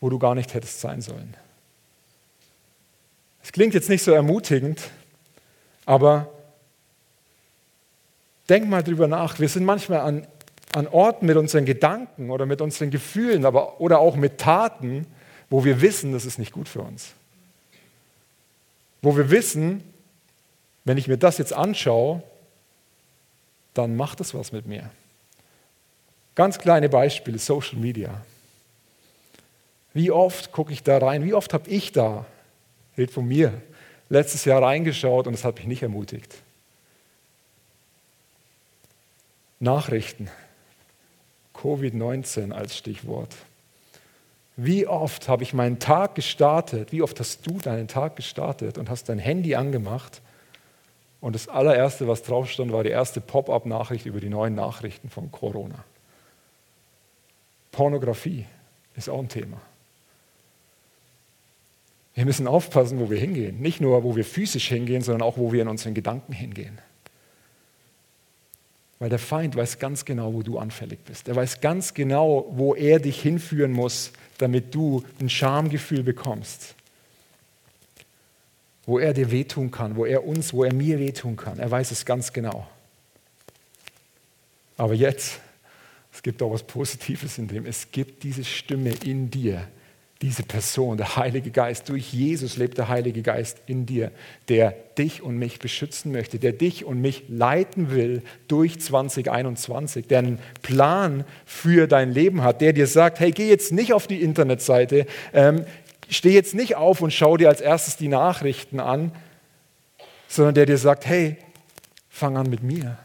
wo 0.00 0.10
du 0.10 0.18
gar 0.18 0.34
nicht 0.34 0.54
hättest 0.54 0.80
sein 0.80 1.00
sollen. 1.00 1.36
Es 3.42 3.52
klingt 3.52 3.74
jetzt 3.74 3.88
nicht 3.88 4.02
so 4.02 4.12
ermutigend, 4.12 4.90
aber 5.84 6.28
denk 8.48 8.68
mal 8.68 8.82
drüber 8.82 9.06
nach. 9.06 9.38
Wir 9.38 9.48
sind 9.48 9.64
manchmal 9.64 10.00
an, 10.00 10.26
an 10.74 10.88
Orten 10.88 11.26
mit 11.26 11.36
unseren 11.36 11.64
Gedanken 11.64 12.30
oder 12.30 12.44
mit 12.44 12.60
unseren 12.60 12.90
Gefühlen 12.90 13.44
aber, 13.44 13.80
oder 13.80 14.00
auch 14.00 14.16
mit 14.16 14.38
Taten, 14.38 15.06
wo 15.48 15.64
wir 15.64 15.80
wissen, 15.80 16.12
das 16.12 16.24
ist 16.24 16.38
nicht 16.38 16.52
gut 16.52 16.68
für 16.68 16.80
uns. 16.80 17.12
Wo 19.00 19.16
wir 19.16 19.30
wissen, 19.30 19.84
wenn 20.84 20.98
ich 20.98 21.08
mir 21.08 21.16
das 21.16 21.38
jetzt 21.38 21.52
anschaue, 21.52 22.22
dann 23.74 23.96
macht 23.96 24.20
das 24.20 24.34
was 24.34 24.52
mit 24.52 24.66
mir. 24.66 24.90
Ganz 26.34 26.58
kleine 26.58 26.88
Beispiele, 26.88 27.38
Social 27.38 27.78
Media. 27.78 28.22
Wie 29.96 30.10
oft 30.10 30.52
gucke 30.52 30.74
ich 30.74 30.82
da 30.82 30.98
rein? 30.98 31.24
Wie 31.24 31.32
oft 31.32 31.54
habe 31.54 31.70
ich 31.70 31.90
da, 31.90 32.26
redet 32.98 33.14
von 33.14 33.26
mir, 33.26 33.62
letztes 34.10 34.44
Jahr 34.44 34.62
reingeschaut 34.62 35.26
und 35.26 35.32
es 35.32 35.42
hat 35.42 35.56
mich 35.56 35.66
nicht 35.66 35.82
ermutigt. 35.82 36.34
Nachrichten, 39.58 40.28
Covid-19 41.54 42.52
als 42.52 42.76
Stichwort. 42.76 43.34
Wie 44.56 44.86
oft 44.86 45.30
habe 45.30 45.42
ich 45.44 45.54
meinen 45.54 45.78
Tag 45.78 46.14
gestartet? 46.14 46.92
Wie 46.92 47.00
oft 47.00 47.18
hast 47.18 47.46
du 47.46 47.56
deinen 47.56 47.88
Tag 47.88 48.16
gestartet 48.16 48.76
und 48.76 48.90
hast 48.90 49.08
dein 49.08 49.18
Handy 49.18 49.54
angemacht? 49.54 50.20
Und 51.22 51.34
das 51.34 51.48
allererste, 51.48 52.06
was 52.06 52.22
drauf 52.22 52.50
stand, 52.50 52.70
war 52.70 52.84
die 52.84 52.90
erste 52.90 53.22
Pop-up-Nachricht 53.22 54.04
über 54.04 54.20
die 54.20 54.28
neuen 54.28 54.56
Nachrichten 54.56 55.08
von 55.08 55.32
Corona. 55.32 55.86
Pornografie 57.72 58.44
ist 58.94 59.08
auch 59.08 59.20
ein 59.20 59.30
Thema. 59.30 59.58
Wir 62.16 62.24
müssen 62.24 62.48
aufpassen, 62.48 62.98
wo 62.98 63.10
wir 63.10 63.18
hingehen. 63.18 63.60
Nicht 63.60 63.80
nur, 63.80 64.02
wo 64.02 64.16
wir 64.16 64.24
physisch 64.24 64.68
hingehen, 64.68 65.02
sondern 65.02 65.22
auch, 65.22 65.36
wo 65.36 65.52
wir 65.52 65.62
in 65.62 65.68
unseren 65.68 65.94
Gedanken 65.94 66.32
hingehen. 66.32 66.78
Weil 68.98 69.10
der 69.10 69.18
Feind 69.18 69.54
weiß 69.54 69.78
ganz 69.78 70.04
genau, 70.06 70.32
wo 70.32 70.42
du 70.42 70.58
anfällig 70.58 71.00
bist. 71.04 71.28
Er 71.28 71.36
weiß 71.36 71.60
ganz 71.60 71.92
genau, 71.94 72.50
wo 72.50 72.74
er 72.74 72.98
dich 72.98 73.20
hinführen 73.20 73.70
muss, 73.70 74.12
damit 74.38 74.74
du 74.74 75.04
ein 75.20 75.28
Schamgefühl 75.28 76.02
bekommst. 76.02 76.74
wo 78.86 79.00
er 79.00 79.12
dir 79.12 79.30
wehtun 79.32 79.70
kann, 79.70 79.96
wo 79.96 80.06
er 80.06 80.24
uns, 80.24 80.52
wo 80.52 80.62
er 80.64 80.72
mir 80.72 80.98
wehtun 81.00 81.36
kann. 81.36 81.58
Er 81.58 81.70
weiß 81.70 81.90
es 81.90 82.06
ganz 82.06 82.32
genau. 82.32 82.66
Aber 84.76 84.94
jetzt, 84.94 85.40
es 86.12 86.22
gibt 86.22 86.40
auch 86.40 86.52
was 86.52 86.62
Positives 86.62 87.36
in 87.38 87.48
dem. 87.48 87.66
Es 87.66 87.90
gibt 87.90 88.22
diese 88.22 88.44
Stimme 88.44 88.92
in 89.04 89.28
dir, 89.30 89.66
diese 90.22 90.44
Person, 90.44 90.96
der 90.96 91.16
Heilige 91.16 91.50
Geist. 91.50 91.88
Durch 91.90 92.12
Jesus 92.12 92.56
lebt 92.56 92.78
der 92.78 92.88
Heilige 92.88 93.20
Geist 93.20 93.58
in 93.66 93.84
dir, 93.84 94.10
der 94.48 94.74
dich 94.96 95.22
und 95.22 95.36
mich 95.36 95.58
beschützen 95.58 96.10
möchte, 96.10 96.38
der 96.38 96.52
dich 96.52 96.86
und 96.86 97.00
mich 97.00 97.24
leiten 97.28 97.90
will 97.90 98.22
durch 98.48 98.80
2021, 98.80 100.06
der 100.06 100.20
einen 100.20 100.38
Plan 100.62 101.24
für 101.44 101.86
dein 101.86 102.12
Leben 102.12 102.42
hat, 102.42 102.62
der 102.62 102.72
dir 102.72 102.86
sagt, 102.86 103.20
hey, 103.20 103.30
geh 103.30 103.48
jetzt 103.48 103.72
nicht 103.72 103.92
auf 103.92 104.06
die 104.06 104.22
Internetseite, 104.22 105.06
ähm, 105.34 105.66
steh 106.08 106.32
jetzt 106.32 106.54
nicht 106.54 106.76
auf 106.76 107.02
und 107.02 107.12
schau 107.12 107.36
dir 107.36 107.48
als 107.48 107.60
erstes 107.60 107.98
die 107.98 108.08
Nachrichten 108.08 108.80
an, 108.80 109.12
sondern 110.28 110.54
der 110.54 110.66
dir 110.66 110.78
sagt, 110.78 111.04
hey, 111.06 111.36
fang 112.08 112.38
an 112.38 112.48
mit 112.48 112.62
mir. 112.62 112.98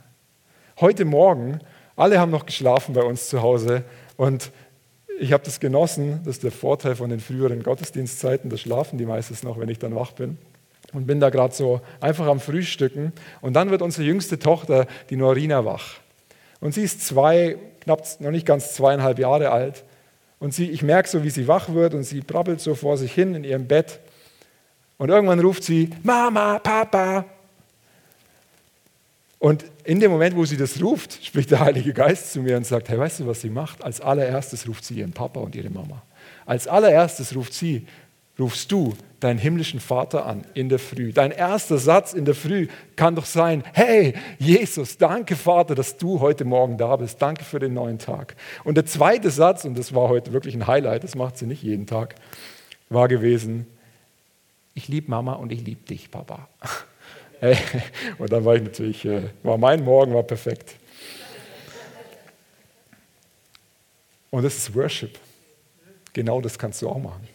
Heute 0.79 1.03
Morgen, 1.03 1.59
alle 1.97 2.19
haben 2.19 2.31
noch 2.31 2.45
geschlafen 2.45 2.93
bei 2.93 3.03
uns 3.03 3.27
zu 3.27 3.41
Hause 3.41 3.83
und 4.15 4.51
ich 5.19 5.33
habe 5.33 5.43
das 5.43 5.59
genossen, 5.59 6.19
das 6.25 6.35
ist 6.35 6.43
der 6.43 6.51
Vorteil 6.51 6.95
von 6.95 7.09
den 7.09 7.19
früheren 7.19 7.63
Gottesdienstzeiten, 7.63 8.49
da 8.49 8.57
schlafen 8.57 8.97
die 8.97 9.05
meistens 9.05 9.43
noch, 9.43 9.59
wenn 9.59 9.69
ich 9.69 9.79
dann 9.79 9.95
wach 9.95 10.11
bin. 10.13 10.37
Und 10.93 11.07
bin 11.07 11.19
da 11.19 11.29
gerade 11.29 11.53
so 11.53 11.79
einfach 12.01 12.27
am 12.27 12.39
Frühstücken. 12.39 13.13
Und 13.39 13.53
dann 13.53 13.69
wird 13.71 13.81
unsere 13.81 14.05
jüngste 14.05 14.39
Tochter, 14.39 14.87
die 15.09 15.15
Norina, 15.15 15.63
wach. 15.63 15.99
Und 16.59 16.73
sie 16.73 16.83
ist 16.83 17.05
zwei, 17.05 17.57
knapp 17.81 18.03
noch 18.19 18.31
nicht 18.31 18.45
ganz 18.45 18.73
zweieinhalb 18.73 19.17
Jahre 19.17 19.51
alt. 19.51 19.83
Und 20.39 20.53
sie, 20.53 20.69
ich 20.69 20.83
merke 20.83 21.07
so, 21.07 21.23
wie 21.23 21.29
sie 21.29 21.47
wach 21.47 21.69
wird 21.69 21.93
und 21.93 22.03
sie 22.03 22.21
brabbelt 22.21 22.59
so 22.59 22.75
vor 22.75 22.97
sich 22.97 23.13
hin 23.13 23.35
in 23.35 23.43
ihrem 23.43 23.67
Bett. 23.67 23.99
Und 24.97 25.09
irgendwann 25.09 25.39
ruft 25.39 25.63
sie, 25.63 25.89
Mama, 26.03 26.59
Papa. 26.59 27.25
Und 29.41 29.65
in 29.85 29.99
dem 29.99 30.11
Moment, 30.11 30.35
wo 30.35 30.45
sie 30.45 30.55
das 30.55 30.79
ruft, 30.83 31.25
spricht 31.25 31.49
der 31.49 31.61
Heilige 31.61 31.93
Geist 31.93 32.31
zu 32.31 32.41
mir 32.41 32.55
und 32.57 32.63
sagt, 32.63 32.89
hey, 32.89 32.99
weißt 32.99 33.21
du, 33.21 33.25
was 33.25 33.41
sie 33.41 33.49
macht? 33.49 33.83
Als 33.83 33.99
allererstes 33.99 34.67
ruft 34.67 34.85
sie 34.85 34.99
ihren 34.99 35.13
Papa 35.13 35.39
und 35.39 35.55
ihre 35.55 35.71
Mama. 35.71 36.03
Als 36.45 36.67
allererstes 36.67 37.35
ruft 37.35 37.51
sie, 37.51 37.87
rufst 38.37 38.71
du 38.71 38.93
deinen 39.19 39.39
himmlischen 39.39 39.79
Vater 39.79 40.27
an 40.27 40.45
in 40.53 40.69
der 40.69 40.77
Früh. 40.77 41.11
Dein 41.11 41.31
erster 41.31 41.79
Satz 41.79 42.13
in 42.13 42.23
der 42.23 42.35
Früh 42.35 42.67
kann 42.95 43.15
doch 43.15 43.25
sein, 43.25 43.63
hey 43.73 44.13
Jesus, 44.37 44.99
danke 44.99 45.35
Vater, 45.35 45.73
dass 45.73 45.97
du 45.97 46.19
heute 46.19 46.45
Morgen 46.45 46.77
da 46.77 46.95
bist. 46.95 47.19
Danke 47.19 47.43
für 47.43 47.57
den 47.57 47.73
neuen 47.73 47.97
Tag. 47.97 48.35
Und 48.63 48.75
der 48.75 48.85
zweite 48.85 49.31
Satz, 49.31 49.65
und 49.65 49.75
das 49.75 49.95
war 49.95 50.07
heute 50.07 50.33
wirklich 50.33 50.53
ein 50.53 50.67
Highlight, 50.67 51.03
das 51.03 51.15
macht 51.15 51.39
sie 51.39 51.47
nicht 51.47 51.63
jeden 51.63 51.87
Tag, 51.87 52.13
war 52.89 53.07
gewesen, 53.07 53.65
ich 54.75 54.87
liebe 54.87 55.09
Mama 55.09 55.33
und 55.33 55.51
ich 55.51 55.65
liebe 55.65 55.83
dich, 55.83 56.11
Papa. 56.11 56.47
Und 58.19 58.31
dann 58.31 58.45
war 58.45 58.55
ich 58.55 58.61
natürlich, 58.61 59.05
äh, 59.05 59.23
war 59.41 59.57
mein 59.57 59.83
Morgen 59.83 60.13
war 60.13 60.23
perfekt. 60.23 60.75
Und 64.29 64.43
das 64.43 64.55
ist 64.57 64.75
Worship. 64.75 65.19
Genau 66.13 66.39
das 66.39 66.57
kannst 66.57 66.81
du 66.81 66.89
auch 66.89 66.99
machen. 66.99 67.27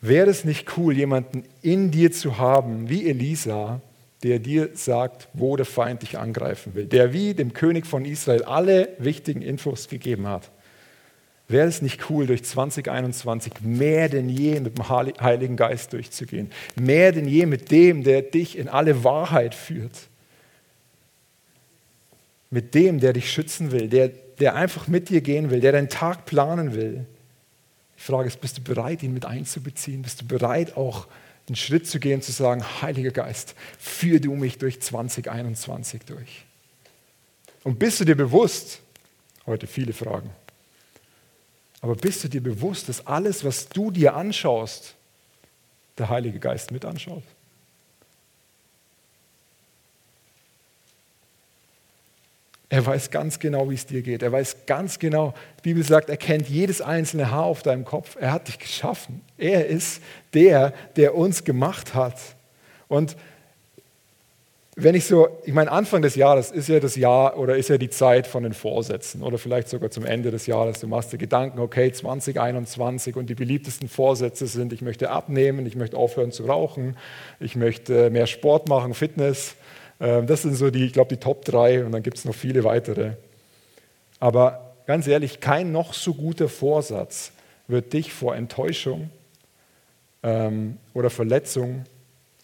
Wäre 0.00 0.30
es 0.30 0.44
nicht 0.44 0.76
cool, 0.76 0.96
jemanden 0.96 1.44
in 1.60 1.90
dir 1.90 2.10
zu 2.10 2.38
haben, 2.38 2.88
wie 2.88 3.08
Elisa, 3.08 3.80
der 4.22 4.38
dir 4.38 4.70
sagt, 4.74 5.28
wo 5.32 5.56
der 5.56 5.66
Feind 5.66 6.02
dich 6.02 6.18
angreifen 6.18 6.74
will, 6.74 6.86
der 6.86 7.12
wie 7.12 7.34
dem 7.34 7.52
König 7.52 7.86
von 7.86 8.04
Israel 8.04 8.44
alle 8.44 8.90
wichtigen 8.98 9.42
Infos 9.42 9.88
gegeben 9.88 10.26
hat? 10.26 10.50
Wäre 11.52 11.68
es 11.68 11.82
nicht 11.82 12.08
cool, 12.08 12.26
durch 12.26 12.44
2021 12.44 13.60
mehr 13.60 14.08
denn 14.08 14.30
je 14.30 14.58
mit 14.58 14.78
dem 14.78 14.88
Heiligen 14.88 15.56
Geist 15.56 15.92
durchzugehen? 15.92 16.50
Mehr 16.76 17.12
denn 17.12 17.28
je 17.28 17.44
mit 17.44 17.70
dem, 17.70 18.04
der 18.04 18.22
dich 18.22 18.56
in 18.56 18.70
alle 18.70 19.04
Wahrheit 19.04 19.54
führt? 19.54 19.92
Mit 22.48 22.74
dem, 22.74 23.00
der 23.00 23.12
dich 23.12 23.30
schützen 23.30 23.70
will, 23.70 23.90
der, 23.90 24.08
der 24.08 24.54
einfach 24.54 24.88
mit 24.88 25.10
dir 25.10 25.20
gehen 25.20 25.50
will, 25.50 25.60
der 25.60 25.72
deinen 25.72 25.90
Tag 25.90 26.24
planen 26.24 26.74
will? 26.74 27.04
Die 27.98 28.02
Frage 28.02 28.28
ist, 28.28 28.40
bist 28.40 28.56
du 28.56 28.62
bereit, 28.62 29.02
ihn 29.02 29.12
mit 29.12 29.26
einzubeziehen? 29.26 30.00
Bist 30.00 30.22
du 30.22 30.24
bereit, 30.24 30.78
auch 30.78 31.06
einen 31.48 31.56
Schritt 31.56 31.86
zu 31.86 32.00
gehen, 32.00 32.22
zu 32.22 32.32
sagen, 32.32 32.64
Heiliger 32.80 33.10
Geist, 33.10 33.54
führ 33.78 34.20
du 34.20 34.34
mich 34.36 34.56
durch 34.56 34.80
2021 34.80 36.00
durch? 36.06 36.46
Und 37.62 37.78
bist 37.78 38.00
du 38.00 38.06
dir 38.06 38.16
bewusst, 38.16 38.80
heute 39.44 39.66
viele 39.66 39.92
Fragen, 39.92 40.30
aber 41.82 41.96
bist 41.96 42.22
du 42.22 42.28
dir 42.28 42.40
bewusst, 42.40 42.88
dass 42.88 43.06
alles, 43.06 43.44
was 43.44 43.68
du 43.68 43.90
dir 43.90 44.14
anschaust, 44.14 44.94
der 45.98 46.08
Heilige 46.08 46.38
Geist 46.38 46.70
mit 46.70 46.84
anschaut? 46.84 47.24
Er 52.68 52.86
weiß 52.86 53.10
ganz 53.10 53.38
genau, 53.38 53.68
wie 53.68 53.74
es 53.74 53.84
dir 53.84 54.00
geht. 54.00 54.22
Er 54.22 54.32
weiß 54.32 54.64
ganz 54.64 54.98
genau, 54.98 55.34
die 55.58 55.70
Bibel 55.70 55.84
sagt, 55.84 56.08
er 56.08 56.16
kennt 56.16 56.48
jedes 56.48 56.80
einzelne 56.80 57.30
Haar 57.30 57.44
auf 57.44 57.62
deinem 57.62 57.84
Kopf. 57.84 58.16
Er 58.18 58.32
hat 58.32 58.48
dich 58.48 58.58
geschaffen. 58.58 59.20
Er 59.36 59.66
ist 59.66 60.00
der, 60.32 60.72
der 60.96 61.14
uns 61.14 61.44
gemacht 61.44 61.94
hat. 61.94 62.18
Und 62.88 63.16
wenn 64.74 64.94
ich 64.94 65.04
so, 65.04 65.28
ich 65.44 65.52
meine, 65.52 65.70
Anfang 65.70 66.00
des 66.00 66.14
Jahres 66.14 66.50
ist 66.50 66.68
ja 66.68 66.80
das 66.80 66.96
Jahr 66.96 67.36
oder 67.36 67.56
ist 67.56 67.68
ja 67.68 67.76
die 67.76 67.90
Zeit 67.90 68.26
von 68.26 68.42
den 68.42 68.54
Vorsätzen 68.54 69.22
oder 69.22 69.36
vielleicht 69.36 69.68
sogar 69.68 69.90
zum 69.90 70.06
Ende 70.06 70.30
des 70.30 70.46
Jahres. 70.46 70.80
Du 70.80 70.86
machst 70.86 71.12
dir 71.12 71.18
Gedanken, 71.18 71.58
okay, 71.58 71.92
2021 71.92 73.16
und 73.16 73.28
die 73.28 73.34
beliebtesten 73.34 73.86
Vorsätze 73.88 74.46
sind, 74.46 74.72
ich 74.72 74.80
möchte 74.80 75.10
abnehmen, 75.10 75.66
ich 75.66 75.76
möchte 75.76 75.98
aufhören 75.98 76.32
zu 76.32 76.46
rauchen, 76.46 76.96
ich 77.38 77.54
möchte 77.54 78.08
mehr 78.08 78.26
Sport 78.26 78.66
machen, 78.70 78.94
Fitness. 78.94 79.56
Ähm, 80.00 80.26
das 80.26 80.40
sind 80.40 80.54
so 80.54 80.70
die, 80.70 80.86
ich 80.86 80.94
glaube, 80.94 81.14
die 81.14 81.20
Top 81.20 81.44
drei 81.44 81.84
und 81.84 81.92
dann 81.92 82.02
gibt 82.02 82.16
es 82.16 82.24
noch 82.24 82.34
viele 82.34 82.64
weitere. 82.64 83.12
Aber 84.20 84.74
ganz 84.86 85.06
ehrlich, 85.06 85.40
kein 85.40 85.70
noch 85.70 85.92
so 85.92 86.14
guter 86.14 86.48
Vorsatz 86.48 87.32
wird 87.68 87.92
dich 87.92 88.14
vor 88.14 88.34
Enttäuschung 88.34 89.10
ähm, 90.22 90.78
oder 90.94 91.10
Verletzung 91.10 91.84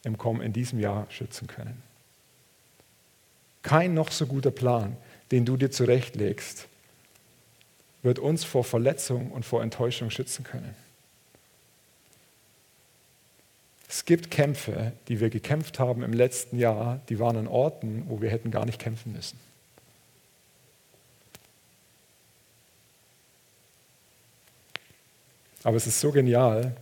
im 0.04 0.18
Kommen 0.18 0.42
in 0.42 0.52
diesem 0.52 0.78
Jahr 0.78 1.06
schützen 1.08 1.46
können. 1.46 1.87
Kein 3.68 3.92
noch 3.92 4.10
so 4.12 4.26
guter 4.26 4.50
Plan, 4.50 4.96
den 5.30 5.44
du 5.44 5.58
dir 5.58 5.70
zurechtlegst, 5.70 6.68
wird 8.02 8.18
uns 8.18 8.42
vor 8.42 8.64
Verletzung 8.64 9.30
und 9.30 9.44
vor 9.44 9.62
Enttäuschung 9.62 10.10
schützen 10.10 10.42
können. 10.42 10.74
Es 13.86 14.06
gibt 14.06 14.30
Kämpfe, 14.30 14.92
die 15.08 15.20
wir 15.20 15.28
gekämpft 15.28 15.78
haben 15.78 16.02
im 16.02 16.14
letzten 16.14 16.58
Jahr, 16.58 17.02
die 17.10 17.18
waren 17.18 17.36
an 17.36 17.46
Orten, 17.46 18.04
wo 18.08 18.22
wir 18.22 18.30
hätten 18.30 18.50
gar 18.50 18.64
nicht 18.64 18.78
kämpfen 18.78 19.12
müssen. 19.12 19.38
Aber 25.62 25.76
es 25.76 25.86
ist 25.86 26.00
so 26.00 26.10
genial, 26.10 26.74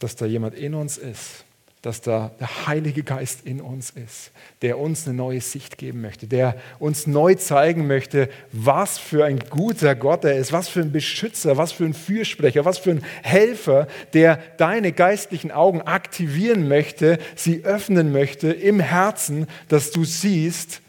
dass 0.00 0.16
da 0.16 0.26
jemand 0.26 0.56
in 0.56 0.74
uns 0.74 0.98
ist, 0.98 1.44
dass 1.82 2.02
da 2.02 2.30
der 2.38 2.66
Heilige 2.66 3.02
Geist 3.02 3.46
in 3.46 3.60
uns 3.60 3.90
ist, 3.90 4.32
der 4.60 4.78
uns 4.78 5.06
eine 5.06 5.16
neue 5.16 5.40
Sicht 5.40 5.78
geben 5.78 6.02
möchte, 6.02 6.26
der 6.26 6.56
uns 6.78 7.06
neu 7.06 7.36
zeigen 7.36 7.86
möchte, 7.86 8.28
was 8.52 8.98
für 8.98 9.24
ein 9.24 9.38
guter 9.48 9.94
Gott 9.94 10.24
er 10.24 10.36
ist, 10.36 10.52
was 10.52 10.68
für 10.68 10.80
ein 10.80 10.92
Beschützer, 10.92 11.56
was 11.56 11.72
für 11.72 11.84
ein 11.84 11.94
Fürsprecher, 11.94 12.66
was 12.66 12.76
für 12.76 12.90
ein 12.90 13.04
Helfer, 13.22 13.88
der 14.12 14.36
deine 14.58 14.92
geistlichen 14.92 15.50
Augen 15.50 15.80
aktivieren 15.80 16.68
möchte, 16.68 17.18
sie 17.34 17.64
öffnen 17.64 18.12
möchte 18.12 18.52
im 18.52 18.80
Herzen, 18.80 19.46
dass 19.68 19.90
du 19.90 20.04
siehst, 20.04 20.82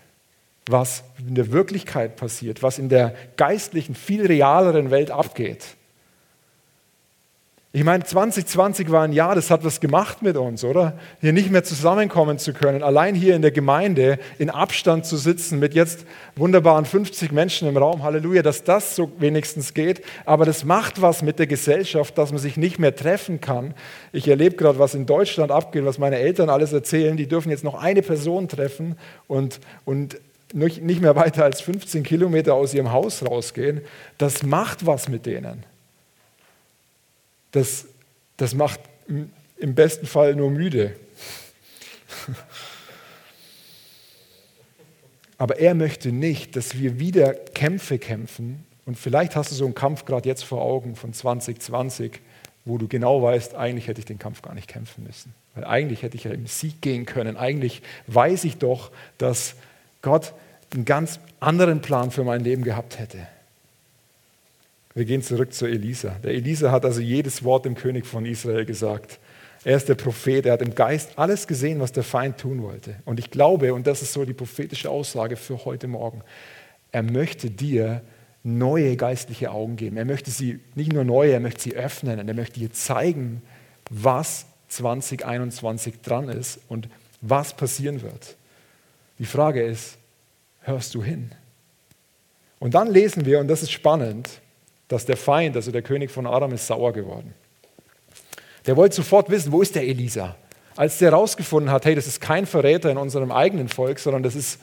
was 0.68 1.06
in 1.26 1.36
der 1.36 1.52
Wirklichkeit 1.52 2.18
passiert, 2.18 2.64
was 2.64 2.80
in 2.80 2.90
der 2.90 3.16
geistlichen, 3.38 3.96
viel 3.96 4.26
realeren 4.26 4.92
Welt 4.92 5.10
abgeht. 5.10 5.76
Ich 7.74 7.86
meine, 7.86 8.04
2020 8.04 8.92
war 8.92 9.04
ein 9.04 9.13
Jahr, 9.13 9.34
das 9.34 9.50
hat 9.50 9.63
was 9.63 9.80
gemacht 9.80 10.22
mit 10.22 10.36
uns, 10.36 10.66
oder? 10.66 10.98
Hier 11.22 11.32
nicht 11.32 11.50
mehr 11.51 11.63
zusammenkommen 11.63 12.38
zu 12.38 12.51
können, 12.51 12.84
allein 12.84 13.16
hier 13.16 13.34
in 13.34 13.42
der 13.42 13.51
Gemeinde 13.51 14.20
in 14.40 14.50
Abstand 14.50 15.06
zu 15.06 15.16
sitzen 15.16 15.58
mit 15.58 15.74
jetzt 15.74 16.06
wunderbaren 16.36 16.84
50 16.84 17.32
Menschen 17.32 17.70
im 17.70 17.78
Raum. 17.78 18.04
Halleluja, 18.04 18.42
dass 18.42 18.66
das 18.66 18.98
so 18.98 19.10
wenigstens 19.20 19.74
geht. 19.74 20.04
Aber 20.25 20.44
das 20.44 20.66
macht 20.66 21.01
was 21.01 21.22
mit 21.22 21.40
der 21.40 21.48
Gesellschaft, 21.48 22.18
dass 22.18 22.32
man 22.32 22.42
sich 22.42 22.58
nicht 22.58 22.78
mehr 22.78 22.94
treffen 22.94 23.40
kann. 23.40 23.74
Ich 24.12 24.28
erlebe 24.28 24.58
gerade, 24.58 24.78
was 24.78 24.94
in 24.94 25.06
Deutschland 25.06 25.50
abgeht, 25.50 25.86
was 25.86 25.98
meine 25.98 26.18
Eltern 26.18 26.50
alles 26.50 26.74
erzählen. 26.74 27.16
Die 27.16 27.28
dürfen 27.28 27.51
jetzt 27.51 27.63
noch 27.63 27.82
eine 27.82 28.01
Person 28.01 28.50
treffen 28.50 28.98
und, 29.28 29.62
und 29.86 30.20
nicht 30.54 31.00
mehr 31.00 31.16
weiter 31.16 31.46
als 31.46 31.62
15 31.62 32.04
Kilometer 32.04 32.54
aus 32.54 32.74
ihrem 32.74 32.92
Haus 32.92 33.25
rausgehen. 33.25 33.80
Das 34.18 34.44
macht 34.44 34.86
was 34.86 35.08
mit 35.08 35.25
denen 35.25 35.71
das, 37.51 37.86
das 38.38 38.53
macht 38.53 38.79
im 39.58 39.75
besten 39.75 40.05
Fall 40.08 40.36
nur 40.36 40.50
müde. 40.50 40.96
Aber 45.38 45.60
er 45.60 45.74
möchte 45.74 46.12
nicht, 46.12 46.55
dass 46.55 46.77
wir 46.77 47.00
wieder 47.00 47.34
Kämpfe 47.34 47.98
kämpfen. 47.98 48.63
Und 48.86 48.98
vielleicht 48.98 49.36
hast 49.36 49.51
du 49.51 49.55
so 49.55 49.65
einen 49.65 49.75
Kampf 49.75 50.05
gerade 50.05 50.29
jetzt 50.29 50.43
vor 50.43 50.62
Augen 50.62 50.96
von 50.96 51.13
2020, 51.13 52.20
wo 52.65 52.77
du 52.77 52.88
genau 52.88 53.24
weißt, 53.24 53.55
eigentlich 53.55 53.88
hätte 53.88 54.00
ich 54.00 54.05
den 54.05 54.20
Kampf 54.20 54.41
gar 54.43 54.53
nicht 54.53 54.67
kämpfen 54.67 55.03
müssen. 55.03 55.34
Weil 55.55 55.65
eigentlich 55.65 56.03
hätte 56.03 56.15
ich 56.15 56.25
ja 56.25 56.31
im 56.31 56.46
Sieg 56.48 56.81
gehen 56.81 57.05
können. 57.05 57.38
Eigentlich 57.38 57.81
weiß 58.08 58.43
ich 58.43 58.58
doch, 58.58 58.91
dass 59.17 59.55
Gott 60.01 60.34
einen 60.74 60.86
ganz 60.86 61.20
anderen 61.39 61.81
Plan 61.81 62.12
für 62.12 62.24
mein 62.24 62.43
Leben 62.43 62.63
gehabt 62.63 63.00
hätte. 63.00 63.27
Wir 64.94 65.06
gehen 65.06 65.22
zurück 65.22 65.54
zu 65.54 65.66
Elisa. 65.66 66.16
Der 66.24 66.34
Elisa 66.34 66.72
hat 66.72 66.86
also 66.86 67.00
jedes 67.00 67.44
Wort 67.44 67.66
dem 67.66 67.76
König 67.76 68.06
von 68.06 68.26
Israel 68.26 68.66
gesagt. 68.66 69.20
Er 69.64 69.78
ist 69.78 69.88
der 69.88 69.96
Prophet, 69.96 70.46
er 70.46 70.54
hat 70.54 70.62
im 70.62 70.76
Geist 70.76 71.12
alles 71.18 71.48
gesehen, 71.48 71.80
was 71.80 71.92
der 71.92 72.04
Feind 72.04 72.40
tun 72.40 72.64
wollte. 72.64 72.96
Und 73.06 73.20
ich 73.20 73.30
glaube, 73.30 73.74
und 73.74 73.86
das 73.88 74.02
ist 74.02 74.14
so 74.14 74.26
die 74.26 74.34
prophetische 74.34 74.90
Aussage 74.90 75.38
für 75.38 75.66
heute 75.66 75.88
Morgen, 75.88 76.24
er 76.92 77.04
möchte 77.04 77.50
dir 77.50 78.02
neue 78.44 78.98
geistliche 78.98 79.52
Augen 79.52 79.76
geben. 79.76 79.98
Er 79.98 80.06
möchte 80.06 80.32
sie 80.32 80.60
nicht 80.76 80.92
nur 80.92 81.04
neue, 81.04 81.32
er 81.32 81.40
möchte 81.40 81.62
sie 81.62 81.76
öffnen 81.76 82.20
und 82.20 82.28
er 82.28 82.34
möchte 82.34 82.60
dir 82.60 82.74
zeigen, 82.74 83.44
was 83.90 84.48
2021 84.70 86.02
dran 86.02 86.28
ist 86.28 86.60
und 86.68 86.90
was 87.22 87.56
passieren 87.56 88.02
wird. 88.02 88.36
Die 89.20 89.26
Frage 89.26 89.62
ist, 89.62 89.98
hörst 90.62 90.96
du 90.96 91.04
hin? 91.04 91.32
Und 92.60 92.74
dann 92.74 92.90
lesen 92.90 93.26
wir, 93.26 93.40
und 93.40 93.48
das 93.48 93.62
ist 93.62 93.72
spannend, 93.72 94.42
dass 94.92 95.06
der 95.06 95.18
Feind, 95.18 95.56
also 95.56 95.72
der 95.72 95.82
König 95.82 96.12
von 96.12 96.28
Aram, 96.28 96.54
ist 96.54 96.68
sauer 96.68 96.92
geworden. 96.92 97.34
Der 98.66 98.76
wollte 98.76 98.96
sofort 98.96 99.30
wissen, 99.30 99.52
wo 99.52 99.62
ist 99.62 99.76
der 99.76 99.88
Elisa? 99.88 100.36
Als 100.76 100.98
der 101.00 101.12
herausgefunden 101.12 101.72
hat, 101.72 101.86
hey, 101.86 101.96
das 101.96 102.08
ist 102.08 102.20
kein 102.22 102.46
Verräter 102.46 102.92
in 102.92 102.98
unserem 102.98 103.32
eigenen 103.32 103.70
Volk, 103.70 104.00
sondern 104.00 104.24
das 104.24 104.36
ist 104.36 104.60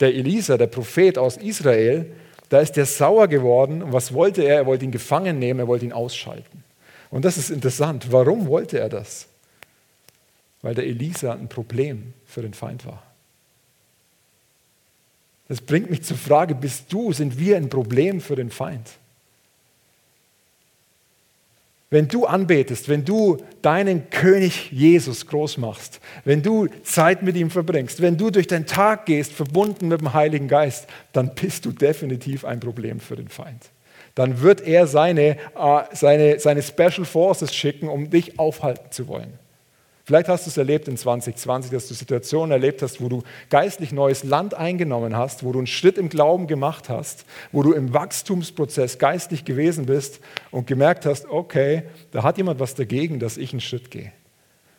der 0.00 0.14
Elisa, 0.14 0.56
der 0.56 0.68
Prophet 0.68 1.18
aus 1.18 1.36
Israel, 1.36 2.06
da 2.48 2.60
ist 2.60 2.72
der 2.72 2.86
sauer 2.86 3.28
geworden. 3.28 3.82
Und 3.82 3.92
was 3.92 4.12
wollte 4.12 4.42
er? 4.42 4.56
Er 4.56 4.66
wollte 4.66 4.84
ihn 4.84 4.90
gefangen 4.90 5.38
nehmen, 5.38 5.60
er 5.60 5.68
wollte 5.68 5.84
ihn 5.84 5.92
ausschalten. 5.92 6.64
Und 7.10 7.24
das 7.24 7.36
ist 7.36 7.50
interessant. 7.50 8.10
Warum 8.10 8.46
wollte 8.46 8.78
er 8.78 8.88
das? 8.88 9.26
Weil 10.62 10.74
der 10.74 10.84
Elisa 10.84 11.32
ein 11.32 11.48
Problem 11.48 12.14
für 12.26 12.42
den 12.42 12.54
Feind 12.54 12.86
war. 12.86 13.02
Das 15.48 15.60
bringt 15.60 15.90
mich 15.90 16.02
zur 16.02 16.16
Frage, 16.16 16.54
bist 16.54 16.92
du, 16.92 17.12
sind 17.12 17.38
wir 17.38 17.56
ein 17.56 17.68
Problem 17.68 18.20
für 18.20 18.36
den 18.36 18.50
Feind? 18.50 18.88
Wenn 21.92 22.08
du 22.08 22.24
anbetest, 22.24 22.88
wenn 22.88 23.04
du 23.04 23.36
deinen 23.60 24.08
König 24.08 24.72
Jesus 24.72 25.26
groß 25.26 25.58
machst, 25.58 26.00
wenn 26.24 26.42
du 26.42 26.66
Zeit 26.84 27.22
mit 27.22 27.36
ihm 27.36 27.50
verbringst, 27.50 28.00
wenn 28.00 28.16
du 28.16 28.30
durch 28.30 28.46
den 28.46 28.64
Tag 28.64 29.04
gehst, 29.04 29.30
verbunden 29.30 29.88
mit 29.88 30.00
dem 30.00 30.14
Heiligen 30.14 30.48
Geist, 30.48 30.86
dann 31.12 31.34
bist 31.34 31.66
du 31.66 31.70
definitiv 31.70 32.46
ein 32.46 32.60
Problem 32.60 32.98
für 32.98 33.16
den 33.16 33.28
Feind. 33.28 33.68
Dann 34.14 34.40
wird 34.40 34.62
er 34.62 34.86
seine, 34.86 35.36
äh, 35.54 35.82
seine, 35.92 36.38
seine 36.38 36.62
Special 36.62 37.04
Forces 37.04 37.54
schicken, 37.54 37.90
um 37.90 38.08
dich 38.08 38.38
aufhalten 38.38 38.90
zu 38.90 39.06
wollen. 39.06 39.38
Vielleicht 40.04 40.28
hast 40.28 40.46
du 40.46 40.50
es 40.50 40.56
erlebt 40.56 40.88
in 40.88 40.96
2020, 40.96 41.70
dass 41.70 41.86
du 41.86 41.94
Situationen 41.94 42.50
erlebt 42.50 42.82
hast, 42.82 43.00
wo 43.00 43.08
du 43.08 43.22
geistlich 43.50 43.92
neues 43.92 44.24
Land 44.24 44.54
eingenommen 44.54 45.16
hast, 45.16 45.44
wo 45.44 45.52
du 45.52 45.58
einen 45.58 45.68
Schritt 45.68 45.96
im 45.96 46.08
Glauben 46.08 46.48
gemacht 46.48 46.88
hast, 46.88 47.24
wo 47.52 47.62
du 47.62 47.72
im 47.72 47.94
Wachstumsprozess 47.94 48.98
geistlich 48.98 49.44
gewesen 49.44 49.86
bist 49.86 50.20
und 50.50 50.66
gemerkt 50.66 51.06
hast, 51.06 51.26
okay, 51.28 51.84
da 52.10 52.24
hat 52.24 52.36
jemand 52.36 52.58
was 52.58 52.74
dagegen, 52.74 53.20
dass 53.20 53.36
ich 53.36 53.52
einen 53.52 53.60
Schritt 53.60 53.92
gehe. 53.92 54.12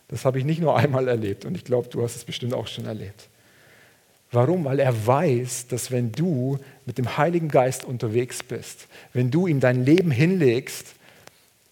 Das 0.10 0.26
habe 0.26 0.40
ich 0.40 0.46
nicht 0.46 0.62
nur 0.62 0.76
einmal 0.78 1.08
erlebt 1.08 1.46
und 1.46 1.56
ich 1.56 1.64
glaube, 1.64 1.88
du 1.88 2.04
hast 2.04 2.18
es 2.18 2.26
bestimmt 2.26 2.54
auch 2.54 2.68
schon 2.68 2.86
erlebt. 2.86 3.30
Warum? 4.34 4.66
Weil 4.66 4.80
er 4.80 5.06
weiß, 5.06 5.68
dass 5.68 5.92
wenn 5.92 6.12
du 6.12 6.58
mit 6.86 6.98
dem 6.98 7.18
Heiligen 7.18 7.50
Geist 7.50 7.86
unterwegs 7.86 8.42
bist, 8.42 8.88
wenn 9.14 9.30
du 9.30 9.48
ihm 9.48 9.60
dein 9.60 9.86
Leben 9.86 10.10
hinlegst, 10.12 10.96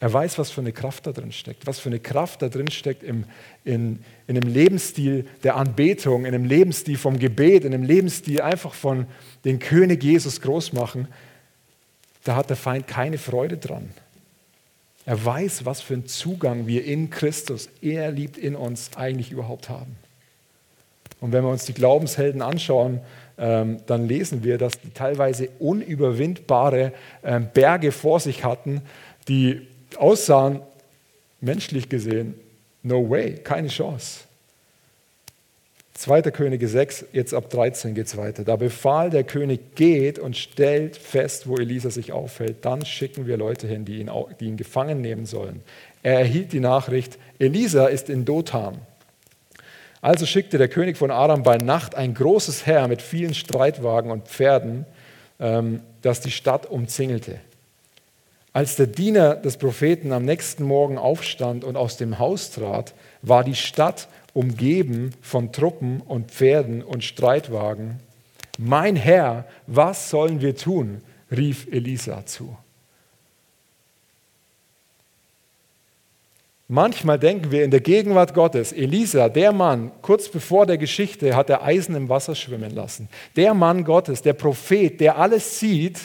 er 0.02 0.12
weiß, 0.12 0.40
was 0.40 0.50
für 0.50 0.62
eine 0.62 0.72
Kraft 0.72 1.06
da 1.06 1.12
drin 1.12 1.32
steckt, 1.32 1.68
was 1.68 1.78
für 1.78 1.90
eine 1.90 2.00
Kraft 2.00 2.42
da 2.42 2.50
drin 2.50 2.72
steckt 2.72 3.04
im, 3.04 3.26
in, 3.64 4.00
in 4.26 4.36
einem 4.36 4.52
Lebensstil 4.52 5.28
der 5.44 5.58
Anbetung, 5.58 6.26
in 6.26 6.34
einem 6.34 6.44
Lebensstil 6.44 6.98
vom 6.98 7.20
Gebet, 7.20 7.66
in 7.66 7.74
einem 7.74 7.84
Lebensstil 7.84 8.42
einfach 8.42 8.74
von 8.74 9.06
den 9.46 9.60
König 9.60 10.04
Jesus 10.04 10.42
groß 10.42 10.74
machen. 10.74 11.08
Da 12.24 12.36
hat 12.36 12.50
der 12.50 12.58
Feind 12.58 12.88
keine 12.88 13.20
Freude 13.20 13.58
dran. 13.58 13.92
Er 15.06 15.24
weiß, 15.24 15.66
was 15.66 15.82
für 15.82 15.94
einen 15.94 16.08
Zugang 16.08 16.66
wir 16.66 16.84
in 16.84 17.12
Christus, 17.12 17.70
er 17.84 18.12
liebt 18.12 18.40
in 18.40 18.56
uns, 18.56 18.90
eigentlich 18.96 19.32
überhaupt 19.32 19.70
haben. 19.70 19.96
Und 21.20 21.32
wenn 21.32 21.44
wir 21.44 21.52
uns 21.52 21.66
die 21.66 21.74
Glaubenshelden 21.74 22.42
anschauen, 22.42 23.02
ähm, 23.38 23.78
dann 23.86 24.08
lesen 24.08 24.44
wir, 24.44 24.58
dass 24.58 24.80
die 24.82 24.90
teilweise 24.90 25.50
unüberwindbare 25.60 26.92
ähm, 27.24 27.50
Berge 27.54 27.92
vor 27.92 28.20
sich 28.20 28.44
hatten, 28.44 28.82
die 29.28 29.68
aussahen, 29.98 30.62
menschlich 31.40 31.90
gesehen, 31.90 32.36
no 32.84 33.10
way, 33.10 33.36
keine 33.36 33.68
Chance. 33.68 34.22
2. 35.94 36.24
Könige 36.32 36.68
6, 36.68 37.06
jetzt 37.14 37.34
ab 37.34 37.52
13 37.52 37.94
geht 37.94 38.08
es 38.08 38.18
weiter. 38.18 38.44
Da 38.44 38.56
befahl 38.56 39.12
der 39.12 39.24
König, 39.24 39.76
geht 39.76 40.18
und 40.18 40.36
stellt 40.36 40.98
fest, 40.98 41.48
wo 41.48 41.58
Elisa 41.58 41.92
sich 41.92 42.12
aufhält. 42.12 42.66
Dann 42.66 42.86
schicken 42.86 43.28
wir 43.28 43.38
Leute 43.38 43.68
hin, 43.68 43.86
die 43.86 44.00
ihn, 44.00 44.10
die 44.40 44.46
ihn 44.46 44.58
gefangen 44.58 45.02
nehmen 45.02 45.28
sollen. 45.28 45.62
Er 46.02 46.20
erhielt 46.20 46.54
die 46.54 46.60
Nachricht, 46.60 47.20
Elisa 47.38 47.86
ist 47.86 48.10
in 48.10 48.26
Dothan. 48.26 48.80
Also 50.02 50.26
schickte 50.26 50.58
der 50.58 50.70
König 50.70 50.98
von 50.98 51.12
Aram 51.12 51.44
bei 51.44 51.58
Nacht 51.58 51.94
ein 51.94 52.16
großes 52.16 52.66
Heer 52.66 52.88
mit 52.88 53.04
vielen 53.04 53.36
Streitwagen 53.36 54.10
und 54.10 54.28
Pferden, 54.28 54.88
ähm, 55.40 55.82
das 56.02 56.22
die 56.22 56.32
Stadt 56.32 56.66
umzingelte. 56.66 57.40
Als 58.54 58.76
der 58.76 58.88
Diener 58.88 59.36
des 59.36 59.58
Propheten 59.58 60.12
am 60.12 60.26
nächsten 60.26 60.64
Morgen 60.64 60.98
aufstand 60.98 61.64
und 61.64 61.78
aus 61.78 61.96
dem 61.96 62.20
Haus 62.20 62.52
trat, 62.52 62.94
war 63.22 63.44
die 63.44 63.56
Stadt 63.56 64.10
umgeben 64.34 65.12
von 65.22 65.54
Truppen 65.54 66.02
und 66.02 66.32
Pferden 66.32 66.84
und 66.84 67.04
Streitwagen. 67.04 68.00
Mein 68.58 68.96
Herr, 68.96 69.46
was 69.68 70.10
sollen 70.10 70.42
wir 70.42 70.56
tun? 70.56 71.02
rief 71.32 71.68
Elisa 71.72 72.26
zu. 72.26 72.58
Manchmal 76.68 77.20
denken 77.20 77.52
wir 77.52 77.64
in 77.64 77.72
der 77.72 77.82
Gegenwart 77.82 78.34
Gottes, 78.34 78.72
Elisa, 78.72 79.28
der 79.28 79.52
Mann, 79.52 79.92
kurz 80.02 80.30
bevor 80.30 80.66
der 80.66 80.78
Geschichte, 80.78 81.36
hat 81.36 81.50
er 81.50 81.64
Eisen 81.64 81.96
im 81.96 82.08
Wasser 82.08 82.36
schwimmen 82.36 82.72
lassen. 82.72 83.10
Der 83.36 83.54
Mann 83.54 83.84
Gottes, 83.84 84.22
der 84.22 84.34
Prophet, 84.34 85.00
der 85.00 85.18
alles 85.18 85.60
sieht, 85.60 86.00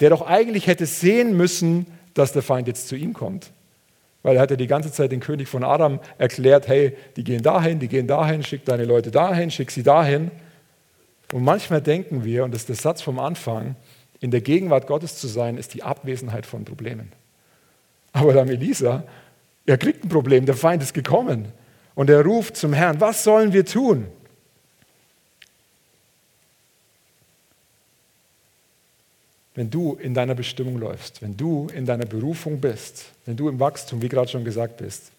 der 0.00 0.10
doch 0.10 0.26
eigentlich 0.26 0.66
hätte 0.66 0.86
sehen 0.86 1.36
müssen, 1.36 1.86
dass 2.14 2.32
der 2.32 2.42
Feind 2.42 2.68
jetzt 2.68 2.88
zu 2.88 2.96
ihm 2.96 3.12
kommt. 3.12 3.50
Weil 4.22 4.36
er 4.36 4.42
hat 4.42 4.50
ja 4.50 4.56
die 4.56 4.66
ganze 4.66 4.90
Zeit 4.90 5.12
den 5.12 5.20
König 5.20 5.48
von 5.48 5.62
Adam 5.62 6.00
erklärt, 6.18 6.68
hey, 6.68 6.96
die 7.16 7.24
gehen 7.24 7.42
dahin, 7.42 7.78
die 7.78 7.88
gehen 7.88 8.06
dahin, 8.06 8.42
schick 8.42 8.64
deine 8.64 8.84
Leute 8.84 9.10
dahin, 9.10 9.50
schick 9.50 9.70
sie 9.70 9.82
dahin. 9.82 10.30
Und 11.32 11.44
manchmal 11.44 11.80
denken 11.80 12.24
wir, 12.24 12.44
und 12.44 12.52
das 12.52 12.62
ist 12.62 12.68
der 12.68 12.76
Satz 12.76 13.02
vom 13.02 13.18
Anfang, 13.18 13.76
in 14.20 14.30
der 14.30 14.40
Gegenwart 14.40 14.86
Gottes 14.86 15.16
zu 15.18 15.26
sein, 15.28 15.58
ist 15.58 15.74
die 15.74 15.82
Abwesenheit 15.82 16.46
von 16.46 16.64
Problemen. 16.64 17.12
Aber 18.12 18.32
dann 18.32 18.48
Elisa, 18.48 19.04
er 19.66 19.78
kriegt 19.78 20.04
ein 20.04 20.08
Problem, 20.08 20.46
der 20.46 20.56
Feind 20.56 20.82
ist 20.82 20.94
gekommen. 20.94 21.52
Und 21.94 22.10
er 22.10 22.24
ruft 22.24 22.56
zum 22.56 22.72
Herrn, 22.72 23.00
was 23.00 23.24
sollen 23.24 23.52
wir 23.52 23.64
tun? 23.64 24.06
Wenn 29.56 29.70
du 29.70 29.94
in 29.94 30.14
deiner 30.14 30.34
Bestimmung 30.34 30.78
läufst, 30.78 31.22
wenn 31.22 31.36
du 31.36 31.66
in 31.74 31.86
deiner 31.86 32.04
Berufung 32.04 32.60
bist, 32.60 33.06
wenn 33.24 33.36
du 33.36 33.48
im 33.48 33.58
Wachstum, 33.58 34.02
wie 34.02 34.08
gerade 34.08 34.28
schon 34.28 34.44
gesagt 34.44 34.76
bist, 34.76 35.10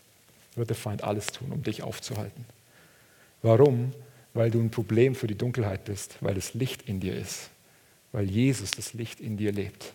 wird 0.55 0.69
der 0.69 0.77
Feind 0.77 1.03
alles 1.03 1.27
tun, 1.27 1.51
um 1.51 1.63
dich 1.63 1.83
aufzuhalten. 1.83 2.45
Warum? 3.41 3.93
Weil 4.33 4.51
du 4.51 4.59
ein 4.59 4.69
Problem 4.69 5.15
für 5.15 5.27
die 5.27 5.37
Dunkelheit 5.37 5.85
bist, 5.85 6.17
weil 6.21 6.35
das 6.35 6.53
Licht 6.53 6.87
in 6.87 6.99
dir 6.99 7.15
ist, 7.15 7.49
weil 8.11 8.29
Jesus 8.29 8.71
das 8.71 8.93
Licht 8.93 9.19
in 9.19 9.37
dir 9.37 9.51
lebt. 9.51 9.93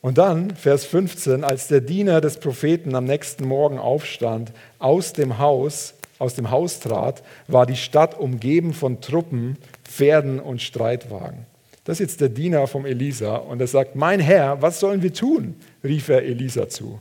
Und 0.00 0.18
dann, 0.18 0.54
Vers 0.56 0.86
15, 0.86 1.44
als 1.44 1.68
der 1.68 1.80
Diener 1.82 2.20
des 2.20 2.38
Propheten 2.38 2.94
am 2.94 3.04
nächsten 3.04 3.46
Morgen 3.46 3.78
aufstand, 3.78 4.52
aus 4.78 5.12
dem 5.12 5.38
Haus, 5.38 5.94
aus 6.18 6.34
dem 6.34 6.50
Haus 6.50 6.80
trat, 6.80 7.22
war 7.46 7.66
die 7.66 7.76
Stadt 7.76 8.18
umgeben 8.18 8.72
von 8.72 9.02
Truppen, 9.02 9.58
Pferden 9.84 10.40
und 10.40 10.62
Streitwagen. 10.62 11.44
Das 11.86 12.00
ist 12.00 12.10
jetzt 12.10 12.20
der 12.20 12.28
Diener 12.28 12.66
vom 12.66 12.84
Elisa 12.84 13.36
und 13.36 13.60
er 13.60 13.68
sagt, 13.68 13.94
mein 13.94 14.18
Herr, 14.18 14.60
was 14.60 14.80
sollen 14.80 15.02
wir 15.02 15.12
tun? 15.12 15.54
rief 15.84 16.08
er 16.08 16.24
Elisa 16.24 16.68
zu. 16.68 17.00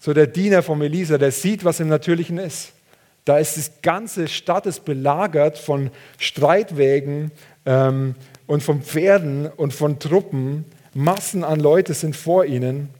So 0.00 0.12
der 0.12 0.26
Diener 0.26 0.60
vom 0.60 0.82
Elisa, 0.82 1.18
der 1.18 1.30
sieht, 1.30 1.64
was 1.64 1.78
im 1.78 1.86
Natürlichen 1.86 2.38
ist. 2.38 2.72
Da 3.24 3.38
ist 3.38 3.56
die 3.56 3.80
ganze 3.80 4.26
Stadt 4.26 4.66
ist 4.66 4.84
belagert 4.84 5.56
von 5.56 5.90
Streitwägen 6.18 7.30
ähm, 7.64 8.16
und 8.48 8.64
von 8.64 8.82
Pferden 8.82 9.46
und 9.46 9.72
von 9.72 10.00
Truppen. 10.00 10.64
Massen 10.92 11.44
an 11.44 11.60
Leute 11.60 11.94
sind 11.94 12.16
vor 12.16 12.44
ihnen. 12.44 12.90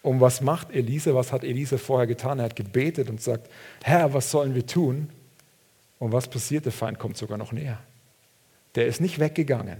Und 0.00 0.22
was 0.22 0.40
macht 0.40 0.70
Elisa? 0.70 1.14
Was 1.14 1.32
hat 1.32 1.44
Elisa 1.44 1.76
vorher 1.76 2.06
getan? 2.06 2.38
Er 2.38 2.46
hat 2.46 2.56
gebetet 2.56 3.10
und 3.10 3.20
sagt, 3.20 3.50
Herr, 3.82 4.14
was 4.14 4.30
sollen 4.30 4.54
wir 4.54 4.64
tun? 4.64 5.10
Und 5.98 6.12
was 6.12 6.26
passiert? 6.26 6.64
Der 6.64 6.72
Feind 6.72 6.98
kommt 6.98 7.18
sogar 7.18 7.36
noch 7.36 7.52
näher. 7.52 7.78
Der 8.74 8.86
ist 8.86 9.00
nicht 9.00 9.18
weggegangen. 9.18 9.78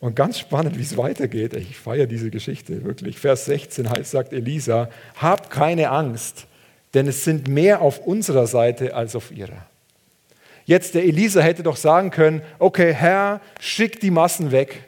Und 0.00 0.16
ganz 0.16 0.38
spannend, 0.38 0.76
wie 0.76 0.82
es 0.82 0.96
weitergeht. 0.96 1.54
Ich 1.54 1.78
feiere 1.78 2.06
diese 2.06 2.30
Geschichte 2.30 2.84
wirklich. 2.84 3.18
Vers 3.18 3.46
16 3.46 3.88
heißt, 3.88 4.10
sagt 4.10 4.32
Elisa, 4.32 4.90
hab 5.16 5.50
keine 5.50 5.90
Angst, 5.90 6.46
denn 6.92 7.08
es 7.08 7.24
sind 7.24 7.48
mehr 7.48 7.80
auf 7.80 8.00
unserer 8.00 8.46
Seite 8.46 8.94
als 8.94 9.16
auf 9.16 9.30
ihrer. 9.30 9.66
Jetzt 10.66 10.94
der 10.94 11.04
Elisa 11.04 11.40
hätte 11.40 11.62
doch 11.62 11.76
sagen 11.76 12.10
können, 12.10 12.42
okay, 12.58 12.92
Herr, 12.92 13.40
schick 13.60 14.00
die 14.00 14.10
Massen 14.10 14.52
weg. 14.52 14.84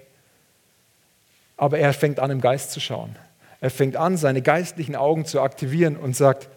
Aber 1.57 1.79
er 1.79 1.93
fängt 1.93 2.19
an, 2.19 2.31
im 2.31 2.41
Geist 2.41 2.73
zu 2.73 2.81
schauen. 2.81 3.17
Er 3.61 3.71
fängt 3.71 3.97
an, 3.97 4.17
seine 4.17 4.43
geistlichen 4.43 4.97
Augen 4.97 5.25
zu 5.25 5.41
aktivieren 5.41 5.97
und 5.97 6.15
sagt, 6.15 6.49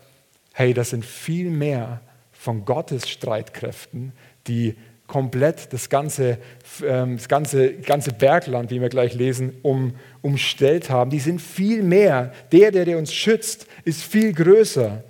hey, 0.54 0.74
das 0.74 0.90
sind 0.90 1.06
viel 1.06 1.50
mehr 1.50 2.02
von 2.32 2.66
Gottes 2.66 3.10
Streitkräften, 3.10 4.12
die 4.48 4.76
komplett 5.10 5.74
das 5.74 5.90
ganze, 5.90 6.38
ähm, 6.82 7.18
das 7.18 7.28
ganze, 7.28 7.74
ganze 7.74 8.14
Bergland, 8.14 8.72
wie 8.72 8.80
wir 8.80 8.88
gleich 8.88 9.14
lesen, 9.14 9.58
um, 9.64 9.96
umstellt 10.22 10.90
haben. 10.90 11.10
Die 11.10 11.20
sind 11.20 11.42
viel 11.42 11.84
mehr. 11.84 12.32
Der, 12.54 12.72
der, 12.72 12.86
der 12.86 12.98
uns 12.98 13.12
schützt, 13.14 13.68
ist 13.84 14.04
viel 14.04 14.32
größer. 14.32 15.04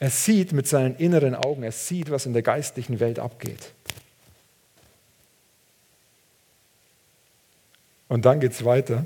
Er 0.00 0.10
sieht 0.10 0.52
mit 0.52 0.66
seinen 0.66 0.96
inneren 0.96 1.34
Augen, 1.34 1.62
er 1.62 1.72
sieht, 1.72 2.10
was 2.10 2.26
in 2.26 2.32
der 2.32 2.42
geistlichen 2.42 2.98
Welt 2.98 3.18
abgeht. 3.18 3.72
Und 8.08 8.24
dann 8.24 8.40
geht 8.40 8.52
es 8.52 8.64
weiter. 8.64 9.04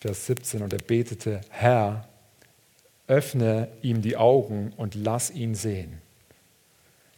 Vers 0.00 0.26
17, 0.26 0.62
und 0.62 0.72
er 0.72 0.78
betete, 0.78 1.40
Herr, 1.48 2.06
öffne 3.06 3.68
ihm 3.82 4.02
die 4.02 4.16
Augen 4.16 4.72
und 4.76 4.94
lass 4.94 5.30
ihn 5.30 5.54
sehen. 5.54 6.00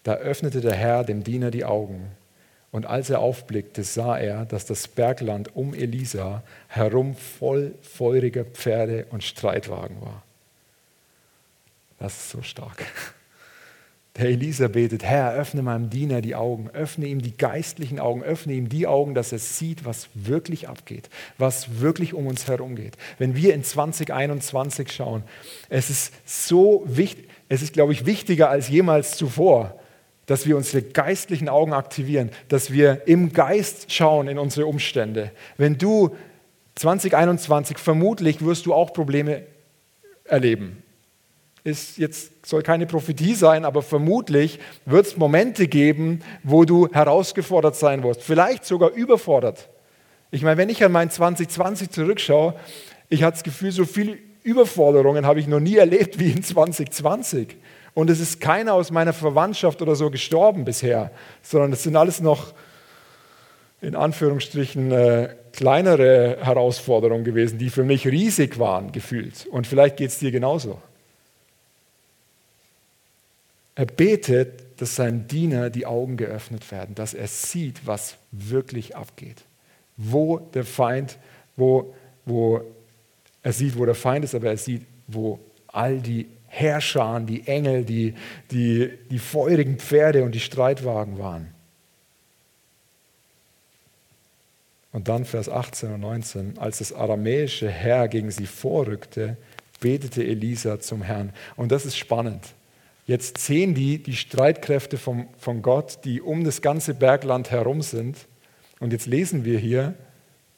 Da 0.02 0.14
öffnete 0.14 0.60
der 0.60 0.74
Herr 0.74 1.04
dem 1.04 1.24
Diener 1.24 1.50
die 1.50 1.64
Augen, 1.64 2.10
und 2.72 2.84
als 2.84 3.08
er 3.08 3.20
aufblickte, 3.20 3.84
sah 3.84 4.18
er, 4.18 4.44
dass 4.44 4.66
das 4.66 4.86
Bergland 4.86 5.56
um 5.56 5.72
Elisa 5.72 6.42
herum 6.68 7.14
voll 7.14 7.74
feuriger 7.80 8.44
Pferde 8.44 9.06
und 9.10 9.24
Streitwagen 9.24 10.00
war. 10.02 10.22
Das 11.98 12.14
ist 12.14 12.30
so 12.30 12.42
stark. 12.42 12.84
Der 14.18 14.30
Elisa 14.30 14.68
betet, 14.68 15.04
Herr, 15.04 15.34
öffne 15.34 15.60
meinem 15.60 15.90
Diener 15.90 16.22
die 16.22 16.34
Augen, 16.34 16.70
öffne 16.72 17.06
ihm 17.06 17.20
die 17.20 17.36
geistlichen 17.36 18.00
Augen, 18.00 18.22
öffne 18.22 18.54
ihm 18.54 18.70
die 18.70 18.86
Augen, 18.86 19.14
dass 19.14 19.32
er 19.32 19.38
sieht, 19.38 19.84
was 19.84 20.08
wirklich 20.14 20.68
abgeht, 20.68 21.10
was 21.36 21.80
wirklich 21.80 22.14
um 22.14 22.26
uns 22.26 22.48
herum 22.48 22.76
geht. 22.76 22.96
Wenn 23.18 23.36
wir 23.36 23.52
in 23.52 23.62
2021 23.62 24.90
schauen, 24.90 25.22
es 25.68 25.90
ist 25.90 26.14
so 26.24 26.82
wichtig, 26.86 27.28
es 27.48 27.60
ist, 27.60 27.74
glaube 27.74 27.92
ich, 27.92 28.06
wichtiger 28.06 28.48
als 28.48 28.70
jemals 28.70 29.16
zuvor, 29.16 29.78
dass 30.24 30.46
wir 30.46 30.56
unsere 30.56 30.82
geistlichen 30.82 31.48
Augen 31.48 31.74
aktivieren, 31.74 32.30
dass 32.48 32.72
wir 32.72 33.06
im 33.06 33.32
Geist 33.32 33.92
schauen 33.92 34.28
in 34.28 34.38
unsere 34.38 34.66
Umstände. 34.66 35.30
Wenn 35.58 35.76
du 35.76 36.16
2021 36.76 37.78
vermutlich 37.78 38.42
wirst 38.42 38.64
du 38.64 38.72
auch 38.72 38.92
Probleme 38.92 39.42
erleben 40.24 40.82
ist 41.66 41.98
jetzt 41.98 42.46
soll 42.46 42.62
keine 42.62 42.86
Prophetie 42.86 43.34
sein, 43.34 43.64
aber 43.64 43.82
vermutlich 43.82 44.60
wird 44.84 45.06
es 45.06 45.16
Momente 45.16 45.66
geben, 45.66 46.20
wo 46.44 46.64
du 46.64 46.88
herausgefordert 46.92 47.76
sein 47.76 48.02
wirst, 48.02 48.22
vielleicht 48.22 48.64
sogar 48.64 48.90
überfordert. 48.92 49.68
Ich 50.30 50.42
meine, 50.42 50.56
wenn 50.56 50.68
ich 50.68 50.84
an 50.84 50.92
mein 50.92 51.10
2020 51.10 51.90
zurückschaue, 51.90 52.54
ich 53.08 53.22
hatte 53.22 53.34
das 53.34 53.42
Gefühl, 53.42 53.72
so 53.72 53.84
viele 53.84 54.16
Überforderungen 54.42 55.26
habe 55.26 55.40
ich 55.40 55.48
noch 55.48 55.60
nie 55.60 55.76
erlebt 55.76 56.18
wie 56.18 56.30
in 56.30 56.42
2020. 56.42 57.56
Und 57.94 58.10
es 58.10 58.20
ist 58.20 58.40
keiner 58.40 58.74
aus 58.74 58.90
meiner 58.90 59.12
Verwandtschaft 59.12 59.82
oder 59.82 59.96
so 59.96 60.10
gestorben 60.10 60.64
bisher, 60.64 61.10
sondern 61.42 61.72
es 61.72 61.82
sind 61.82 61.96
alles 61.96 62.20
noch 62.20 62.52
in 63.80 63.96
Anführungsstrichen 63.96 64.92
äh, 64.92 65.34
kleinere 65.52 66.38
Herausforderungen 66.40 67.24
gewesen, 67.24 67.58
die 67.58 67.70
für 67.70 67.84
mich 67.84 68.06
riesig 68.06 68.58
waren, 68.58 68.92
gefühlt. 68.92 69.46
Und 69.50 69.66
vielleicht 69.66 69.96
geht 69.96 70.10
es 70.10 70.18
dir 70.18 70.30
genauso. 70.30 70.78
Er 73.76 73.84
betet, 73.84 74.80
dass 74.80 74.96
seinem 74.96 75.28
Diener 75.28 75.70
die 75.70 75.86
Augen 75.86 76.16
geöffnet 76.16 76.70
werden, 76.72 76.94
dass 76.94 77.14
er 77.14 77.28
sieht, 77.28 77.86
was 77.86 78.16
wirklich 78.32 78.96
abgeht. 78.96 79.44
Wo 79.96 80.38
der 80.38 80.64
Feind, 80.64 81.18
wo, 81.56 81.94
wo 82.24 82.62
er 83.42 83.52
sieht, 83.52 83.78
wo 83.78 83.84
der 83.84 83.94
Feind 83.94 84.24
ist, 84.24 84.34
aber 84.34 84.48
er 84.48 84.56
sieht, 84.56 84.82
wo 85.06 85.38
all 85.68 86.00
die 86.00 86.26
Herrscher, 86.46 87.20
die 87.20 87.46
Engel, 87.46 87.84
die, 87.84 88.14
die, 88.50 88.90
die 89.10 89.18
feurigen 89.18 89.78
Pferde 89.78 90.24
und 90.24 90.34
die 90.34 90.40
Streitwagen 90.40 91.18
waren. 91.18 91.48
Und 94.92 95.08
dann 95.08 95.26
Vers 95.26 95.50
18 95.50 95.92
und 95.92 96.00
19, 96.00 96.58
als 96.58 96.78
das 96.78 96.94
aramäische 96.94 97.68
Herr 97.68 98.08
gegen 98.08 98.30
sie 98.30 98.46
vorrückte, 98.46 99.36
betete 99.80 100.24
Elisa 100.24 100.80
zum 100.80 101.02
Herrn. 101.02 101.34
Und 101.56 101.72
das 101.72 101.84
ist 101.84 101.98
spannend. 101.98 102.55
Jetzt 103.06 103.38
sehen 103.38 103.74
die 103.74 104.02
die 104.02 104.16
Streitkräfte 104.16 104.98
vom, 104.98 105.28
von 105.38 105.62
Gott, 105.62 106.00
die 106.04 106.20
um 106.20 106.44
das 106.44 106.60
ganze 106.60 106.92
Bergland 106.92 107.50
herum 107.50 107.80
sind. 107.82 108.18
Und 108.80 108.92
jetzt 108.92 109.06
lesen 109.06 109.44
wir 109.44 109.58
hier, 109.58 109.94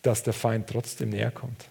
dass 0.03 0.23
der 0.23 0.33
Feind 0.33 0.67
trotzdem 0.67 1.11
näher 1.11 1.31
kommt. 1.31 1.67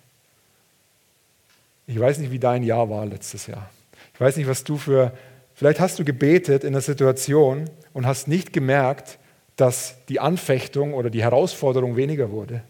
Ich 1.87 1.99
weiß 1.99 2.19
nicht, 2.19 2.31
wie 2.31 2.39
dein 2.39 2.63
Jahr 2.63 2.89
war 2.89 3.05
letztes 3.05 3.47
Jahr. 3.47 3.69
Ich 4.13 4.19
weiß 4.19 4.37
nicht, 4.37 4.47
was 4.47 4.63
du 4.63 4.77
für, 4.77 5.13
vielleicht 5.55 5.79
hast 5.79 5.97
du 5.97 6.05
gebetet 6.05 6.63
in 6.63 6.69
einer 6.73 6.81
Situation 6.81 7.69
und 7.93 8.05
hast 8.05 8.27
nicht 8.27 8.53
gemerkt, 8.53 9.17
dass 9.55 9.95
die 10.07 10.19
Anfechtung 10.19 10.93
oder 10.93 11.09
die 11.09 11.23
Herausforderung 11.23 11.95
weniger 11.95 12.29
wurde. 12.29 12.61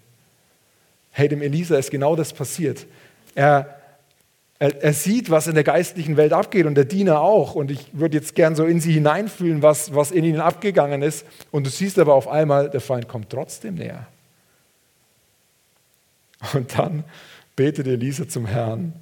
Hey, 1.12 1.28
dem 1.28 1.41
Elisa 1.41 1.78
ist 1.78 1.91
genau 1.91 2.15
das 2.15 2.32
passiert. 2.32 2.86
Er, 3.36 3.76
er, 4.60 4.84
er, 4.84 4.93
sieht, 4.93 5.30
was 5.30 5.48
in 5.48 5.54
der 5.54 5.63
geistlichen 5.63 6.17
Welt 6.17 6.34
abgeht 6.34 6.65
und 6.65 6.76
der 6.76 6.86
Diener 6.86 7.22
auch. 7.22 7.54
Und 7.54 7.70
ich 7.70 7.88
würde 7.93 8.17
jetzt 8.17 8.34
gern 8.34 8.56
so 8.56 8.65
in 8.65 8.80
sie 8.80 8.93
hineinfühlen, 8.93 9.62
was, 9.62 9.93
was 9.93 10.12
in 10.12 10.24
ihnen 10.24 10.41
abgegangen 10.41 11.02
ist. 11.04 11.26
Und 11.52 11.67
du 11.67 11.70
siehst 11.70 12.00
aber 12.00 12.15
auf 12.15 12.28
einmal, 12.28 12.70
der 12.70 12.82
Feind 12.82 13.08
kommt 13.08 13.30
trotzdem 13.30 13.76
näher. 13.76 14.08
Und 16.54 16.78
dann 16.78 17.04
betet 17.56 17.88
Elisa 17.88 18.28
zum 18.28 18.46
Herrn 18.48 18.93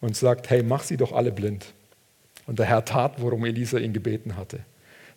und 0.00 0.16
sagt, 0.16 0.48
hey, 0.50 0.62
mach 0.62 0.84
sie 0.84 0.96
doch 0.96 1.12
alle 1.12 1.32
blind. 1.32 1.66
Und 2.46 2.58
der 2.58 2.66
Herr 2.66 2.84
tat, 2.84 3.20
worum 3.20 3.44
Elisa 3.44 3.78
ihn 3.78 3.92
gebeten 3.92 4.36
hatte. 4.36 4.60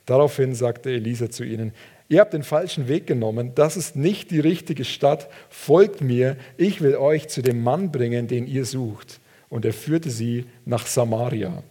Daraufhin 0.06 0.54
sagte 0.54 0.92
Elisa 0.92 1.30
zu 1.30 1.44
ihnen, 1.44 1.72
ihr 2.10 2.20
habt 2.20 2.34
den 2.34 2.44
falschen 2.44 2.88
Weg 2.88 3.08
genommen, 3.08 3.54
das 3.56 3.78
ist 3.78 3.96
nicht 3.96 4.32
die 4.32 4.40
richtige 4.40 4.86
Stadt, 4.86 5.30
folgt 5.50 6.02
mir, 6.02 6.36
ich 6.58 6.82
will 6.82 6.96
euch 6.96 7.30
zu 7.30 7.42
dem 7.42 7.64
Mann 7.64 7.92
bringen, 7.92 8.28
den 8.28 8.46
ihr 8.46 8.66
sucht 8.66 9.20
und 9.54 9.66
er 9.66 9.74
führte 9.74 10.10
sie 10.10 10.46
nach 10.66 10.88
Samaria. 10.88 11.62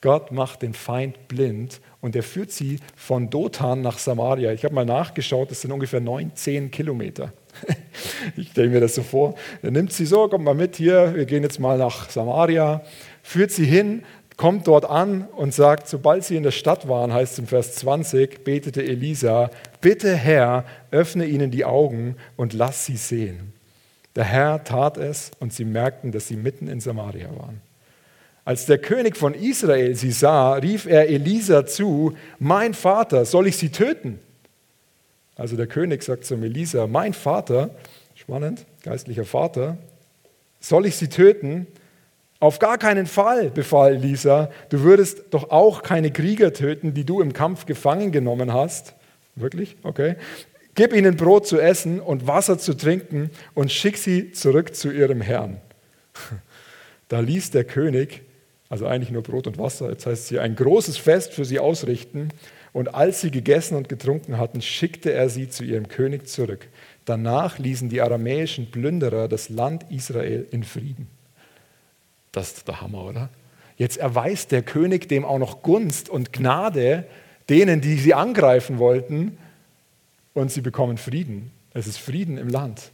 Gott 0.00 0.32
macht 0.32 0.62
den 0.62 0.74
Feind 0.74 1.28
blind 1.28 1.80
und 2.00 2.16
er 2.16 2.24
führt 2.24 2.50
sie 2.50 2.80
von 2.96 3.30
Dothan 3.30 3.80
nach 3.80 3.96
Samaria. 3.96 4.52
Ich 4.52 4.64
habe 4.64 4.74
mal 4.74 4.84
nachgeschaut, 4.84 5.52
das 5.52 5.60
sind 5.60 5.70
ungefähr 5.70 6.00
19 6.00 6.72
Kilometer. 6.72 7.32
Ich 8.36 8.50
stelle 8.50 8.70
mir 8.70 8.80
das 8.80 8.94
so 8.94 9.02
vor. 9.02 9.34
Er 9.62 9.70
nimmt 9.70 9.92
sie 9.92 10.06
so, 10.06 10.26
kommt 10.26 10.44
mal 10.44 10.54
mit 10.54 10.76
hier, 10.76 11.14
wir 11.14 11.26
gehen 11.26 11.42
jetzt 11.42 11.60
mal 11.60 11.78
nach 11.78 12.08
Samaria, 12.10 12.82
führt 13.22 13.50
sie 13.50 13.66
hin, 13.66 14.02
kommt 14.36 14.66
dort 14.66 14.84
an 14.84 15.28
und 15.36 15.54
sagt, 15.54 15.88
sobald 15.88 16.24
sie 16.24 16.36
in 16.36 16.42
der 16.42 16.50
Stadt 16.50 16.88
waren, 16.88 17.12
heißt 17.12 17.34
es 17.34 17.38
im 17.38 17.46
Vers 17.46 17.74
20, 17.74 18.42
betete 18.42 18.82
Elisa, 18.82 19.50
bitte 19.80 20.16
Herr, 20.16 20.64
öffne 20.90 21.26
ihnen 21.26 21.52
die 21.52 21.64
Augen 21.64 22.16
und 22.36 22.52
lass 22.52 22.86
sie 22.86 22.96
sehen. 22.96 23.52
Der 24.14 24.24
Herr 24.24 24.64
tat 24.64 24.98
es 24.98 25.30
und 25.40 25.52
sie 25.52 25.64
merkten, 25.64 26.12
dass 26.12 26.28
sie 26.28 26.36
mitten 26.36 26.68
in 26.68 26.80
Samaria 26.80 27.28
waren. 27.36 27.60
Als 28.44 28.66
der 28.66 28.78
König 28.78 29.16
von 29.16 29.34
Israel 29.34 29.94
sie 29.94 30.10
sah, 30.10 30.54
rief 30.54 30.86
er 30.86 31.08
Elisa 31.08 31.64
zu, 31.64 32.16
mein 32.38 32.74
Vater, 32.74 33.24
soll 33.24 33.46
ich 33.46 33.56
sie 33.56 33.70
töten? 33.70 34.18
Also 35.36 35.56
der 35.56 35.66
König 35.66 36.02
sagt 36.02 36.24
zum 36.24 36.42
Elisa, 36.42 36.86
mein 36.86 37.14
Vater, 37.14 37.70
spannend, 38.14 38.66
geistlicher 38.82 39.24
Vater, 39.24 39.78
soll 40.60 40.86
ich 40.86 40.96
sie 40.96 41.08
töten? 41.08 41.66
Auf 42.40 42.58
gar 42.58 42.76
keinen 42.76 43.06
Fall, 43.06 43.50
befahl 43.50 43.94
Elisa, 43.94 44.50
du 44.68 44.80
würdest 44.80 45.22
doch 45.30 45.50
auch 45.50 45.82
keine 45.82 46.10
Krieger 46.10 46.52
töten, 46.52 46.92
die 46.92 47.04
du 47.04 47.20
im 47.20 47.32
Kampf 47.32 47.66
gefangen 47.66 48.10
genommen 48.10 48.52
hast. 48.52 48.94
Wirklich? 49.36 49.76
Okay. 49.84 50.16
Gib 50.74 50.94
ihnen 50.94 51.16
Brot 51.16 51.46
zu 51.46 51.60
essen 51.60 52.00
und 52.00 52.26
Wasser 52.26 52.58
zu 52.58 52.74
trinken 52.74 53.30
und 53.54 53.70
schick 53.70 53.98
sie 53.98 54.32
zurück 54.32 54.74
zu 54.74 54.90
ihrem 54.90 55.20
Herrn. 55.20 55.60
Da 57.08 57.20
ließ 57.20 57.50
der 57.50 57.64
König, 57.64 58.22
also 58.70 58.86
eigentlich 58.86 59.10
nur 59.10 59.22
Brot 59.22 59.46
und 59.46 59.58
Wasser, 59.58 59.90
jetzt 59.90 60.06
heißt 60.06 60.22
es 60.22 60.28
hier, 60.30 60.40
ein 60.40 60.56
großes 60.56 60.96
Fest 60.96 61.34
für 61.34 61.44
sie 61.44 61.58
ausrichten. 61.58 62.30
Und 62.72 62.94
als 62.94 63.20
sie 63.20 63.30
gegessen 63.30 63.76
und 63.76 63.90
getrunken 63.90 64.38
hatten, 64.38 64.62
schickte 64.62 65.12
er 65.12 65.28
sie 65.28 65.50
zu 65.50 65.62
ihrem 65.62 65.88
König 65.88 66.26
zurück. 66.26 66.68
Danach 67.04 67.58
ließen 67.58 67.90
die 67.90 68.00
aramäischen 68.00 68.70
Plünderer 68.70 69.28
das 69.28 69.50
Land 69.50 69.84
Israel 69.90 70.46
in 70.52 70.64
Frieden. 70.64 71.08
Das 72.32 72.54
ist 72.54 72.66
der 72.66 72.80
Hammer, 72.80 73.04
oder? 73.04 73.28
Jetzt 73.76 73.98
erweist 73.98 74.52
der 74.52 74.62
König 74.62 75.06
dem 75.06 75.26
auch 75.26 75.38
noch 75.38 75.62
Gunst 75.62 76.08
und 76.08 76.32
Gnade 76.32 77.04
denen, 77.50 77.82
die 77.82 77.96
sie 77.96 78.14
angreifen 78.14 78.78
wollten, 78.78 79.36
und 80.34 80.50
sie 80.50 80.60
bekommen 80.60 80.98
Frieden. 80.98 81.50
Es 81.74 81.86
ist 81.86 81.98
Frieden 81.98 82.38
im 82.38 82.48
Land. 82.48 82.90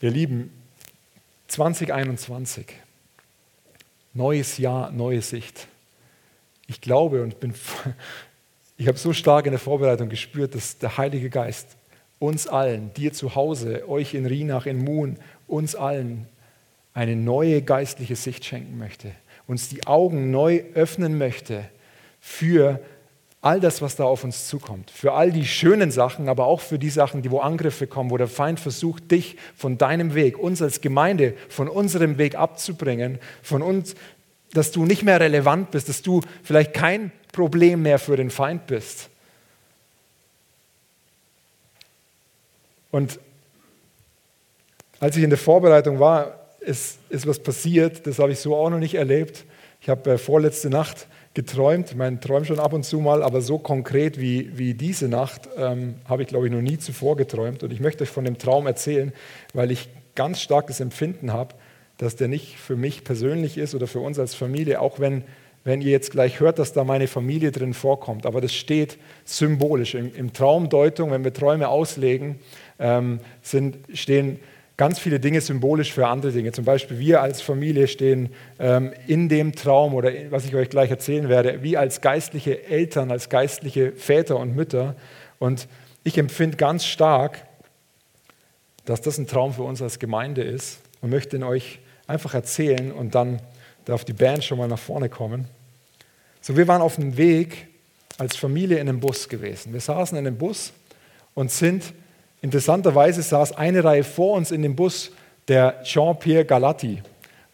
Ihr 0.00 0.10
Lieben, 0.10 0.50
2021, 1.48 2.66
neues 4.12 4.58
Jahr, 4.58 4.90
neue 4.90 5.22
Sicht. 5.22 5.66
Ich 6.66 6.80
glaube 6.80 7.22
und 7.22 7.40
bin, 7.40 7.54
ich 8.76 8.88
habe 8.88 8.98
so 8.98 9.12
stark 9.12 9.46
in 9.46 9.52
der 9.52 9.60
Vorbereitung 9.60 10.08
gespürt, 10.08 10.54
dass 10.54 10.78
der 10.78 10.98
Heilige 10.98 11.30
Geist 11.30 11.76
uns 12.18 12.46
allen, 12.46 12.92
dir 12.94 13.12
zu 13.12 13.34
Hause, 13.34 13.88
euch 13.88 14.14
in 14.14 14.26
Rienach, 14.26 14.66
in 14.66 14.78
Moon, 14.78 15.16
uns 15.46 15.74
allen 15.74 16.26
eine 16.92 17.16
neue 17.16 17.62
geistliche 17.62 18.16
Sicht 18.16 18.44
schenken 18.44 18.78
möchte, 18.78 19.10
uns 19.46 19.68
die 19.68 19.86
Augen 19.86 20.30
neu 20.30 20.62
öffnen 20.74 21.18
möchte 21.18 21.64
für 22.26 22.80
all 23.42 23.60
das, 23.60 23.82
was 23.82 23.96
da 23.96 24.04
auf 24.04 24.24
uns 24.24 24.48
zukommt, 24.48 24.90
für 24.90 25.12
all 25.12 25.30
die 25.30 25.44
schönen 25.44 25.90
Sachen, 25.90 26.30
aber 26.30 26.46
auch 26.46 26.62
für 26.62 26.78
die 26.78 26.88
Sachen, 26.88 27.20
die 27.20 27.30
wo 27.30 27.40
Angriffe 27.40 27.86
kommen, 27.86 28.10
wo 28.10 28.16
der 28.16 28.28
Feind 28.28 28.58
versucht, 28.58 29.10
dich 29.10 29.36
von 29.54 29.76
deinem 29.76 30.14
Weg, 30.14 30.38
uns 30.38 30.62
als 30.62 30.80
Gemeinde 30.80 31.34
von 31.50 31.68
unserem 31.68 32.16
Weg 32.16 32.34
abzubringen, 32.34 33.18
von 33.42 33.60
uns, 33.60 33.94
dass 34.54 34.72
du 34.72 34.86
nicht 34.86 35.02
mehr 35.02 35.20
relevant 35.20 35.70
bist, 35.70 35.90
dass 35.90 36.00
du 36.00 36.22
vielleicht 36.42 36.72
kein 36.72 37.12
Problem 37.30 37.82
mehr 37.82 37.98
für 37.98 38.16
den 38.16 38.30
Feind 38.30 38.66
bist. 38.66 39.10
Und 42.90 43.20
als 44.98 45.14
ich 45.18 45.22
in 45.22 45.30
der 45.30 45.38
Vorbereitung 45.38 46.00
war, 46.00 46.40
ist, 46.60 46.98
ist 47.10 47.26
was 47.26 47.38
passiert, 47.38 48.06
das 48.06 48.18
habe 48.18 48.32
ich 48.32 48.40
so 48.40 48.56
auch 48.56 48.70
noch 48.70 48.78
nicht 48.78 48.94
erlebt. 48.94 49.44
Ich 49.82 49.90
habe 49.90 50.12
äh, 50.12 50.18
vorletzte 50.18 50.70
Nacht 50.70 51.06
geträumt. 51.34 51.90
Ich 51.90 51.96
meine, 51.96 52.20
träume 52.20 52.46
schon 52.46 52.60
ab 52.60 52.72
und 52.72 52.84
zu 52.84 53.00
mal, 53.00 53.22
aber 53.22 53.40
so 53.42 53.58
konkret 53.58 54.20
wie, 54.20 54.56
wie 54.56 54.74
diese 54.74 55.08
Nacht 55.08 55.48
ähm, 55.56 55.96
habe 56.04 56.22
ich, 56.22 56.28
glaube 56.28 56.46
ich, 56.46 56.52
noch 56.52 56.62
nie 56.62 56.78
zuvor 56.78 57.16
geträumt. 57.16 57.62
Und 57.62 57.72
ich 57.72 57.80
möchte 57.80 58.04
euch 58.04 58.10
von 58.10 58.24
dem 58.24 58.38
Traum 58.38 58.66
erzählen, 58.66 59.12
weil 59.52 59.70
ich 59.72 59.88
ganz 60.14 60.40
stark 60.40 60.68
das 60.68 60.80
Empfinden 60.80 61.32
habe, 61.32 61.54
dass 61.98 62.16
der 62.16 62.28
nicht 62.28 62.56
für 62.56 62.76
mich 62.76 63.04
persönlich 63.04 63.58
ist 63.58 63.74
oder 63.74 63.86
für 63.86 64.00
uns 64.00 64.18
als 64.18 64.34
Familie, 64.34 64.80
auch 64.80 65.00
wenn, 65.00 65.24
wenn 65.64 65.80
ihr 65.80 65.90
jetzt 65.90 66.12
gleich 66.12 66.38
hört, 66.38 66.60
dass 66.60 66.72
da 66.72 66.84
meine 66.84 67.08
Familie 67.08 67.50
drin 67.50 67.74
vorkommt. 67.74 68.26
Aber 68.26 68.40
das 68.40 68.54
steht 68.54 68.98
symbolisch. 69.24 69.94
In, 69.94 70.14
in 70.14 70.32
Traumdeutung, 70.32 71.10
wenn 71.10 71.24
wir 71.24 71.32
Träume 71.32 71.68
auslegen, 71.68 72.38
ähm, 72.78 73.18
sind, 73.42 73.76
stehen 73.92 74.38
ganz 74.76 74.98
viele 74.98 75.20
Dinge 75.20 75.40
symbolisch 75.40 75.92
für 75.92 76.06
andere 76.06 76.32
Dinge. 76.32 76.52
Zum 76.52 76.64
Beispiel 76.64 76.98
wir 76.98 77.22
als 77.22 77.40
Familie 77.40 77.86
stehen 77.86 78.30
ähm, 78.58 78.92
in 79.06 79.28
dem 79.28 79.54
Traum 79.54 79.94
oder 79.94 80.10
was 80.30 80.44
ich 80.44 80.54
euch 80.54 80.68
gleich 80.68 80.90
erzählen 80.90 81.28
werde, 81.28 81.62
wie 81.62 81.76
als 81.76 82.00
geistliche 82.00 82.64
Eltern, 82.64 83.10
als 83.10 83.28
geistliche 83.28 83.92
Väter 83.92 84.38
und 84.38 84.56
Mütter. 84.56 84.96
Und 85.38 85.68
ich 86.02 86.18
empfinde 86.18 86.56
ganz 86.56 86.84
stark, 86.84 87.46
dass 88.84 89.00
das 89.00 89.18
ein 89.18 89.26
Traum 89.26 89.54
für 89.54 89.62
uns 89.62 89.80
als 89.80 89.98
Gemeinde 89.98 90.42
ist 90.42 90.80
und 91.00 91.10
möchte 91.10 91.36
ihn 91.36 91.42
euch 91.42 91.78
einfach 92.06 92.34
erzählen 92.34 92.92
und 92.92 93.14
dann 93.14 93.40
darf 93.84 94.04
die 94.04 94.12
Band 94.12 94.44
schon 94.44 94.58
mal 94.58 94.68
nach 94.68 94.78
vorne 94.78 95.08
kommen. 95.08 95.46
So, 96.40 96.56
wir 96.56 96.68
waren 96.68 96.82
auf 96.82 96.96
dem 96.96 97.16
Weg 97.16 97.68
als 98.18 98.36
Familie 98.36 98.78
in 98.78 98.88
einem 98.88 99.00
Bus 99.00 99.28
gewesen. 99.28 99.72
Wir 99.72 99.80
saßen 99.80 100.18
in 100.18 100.26
einem 100.26 100.36
Bus 100.36 100.72
und 101.34 101.50
sind 101.50 101.94
Interessanterweise 102.44 103.22
saß 103.22 103.52
eine 103.52 103.82
Reihe 103.82 104.04
vor 104.04 104.36
uns 104.36 104.50
in 104.50 104.60
dem 104.60 104.76
Bus 104.76 105.12
der 105.48 105.82
Jean-Pierre 105.82 106.44
Galati, 106.44 107.00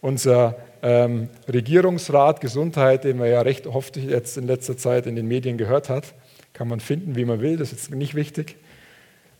unser 0.01 0.57
ähm, 0.83 1.29
Regierungsrat 1.47 2.41
Gesundheit, 2.41 3.05
den 3.05 3.17
man 3.17 3.29
ja 3.29 3.39
recht 3.39 3.67
oft 3.67 3.95
jetzt 3.95 4.35
in 4.35 4.47
letzter 4.47 4.75
Zeit 4.75 5.05
in 5.05 5.15
den 5.15 5.29
Medien 5.29 5.57
gehört 5.57 5.87
hat. 5.87 6.13
Kann 6.51 6.67
man 6.67 6.81
finden, 6.81 7.15
wie 7.15 7.23
man 7.23 7.39
will, 7.39 7.55
das 7.55 7.71
ist 7.71 7.89
nicht 7.95 8.15
wichtig. 8.15 8.57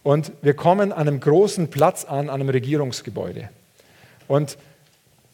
Und 0.04 0.32
wir 0.42 0.54
kommen 0.54 0.94
an 0.94 1.10
einem 1.10 1.20
großen 1.20 1.68
Platz 1.68 2.06
an, 2.06 2.30
an 2.30 2.40
einem 2.40 2.48
Regierungsgebäude. 2.48 3.50
Und 4.30 4.58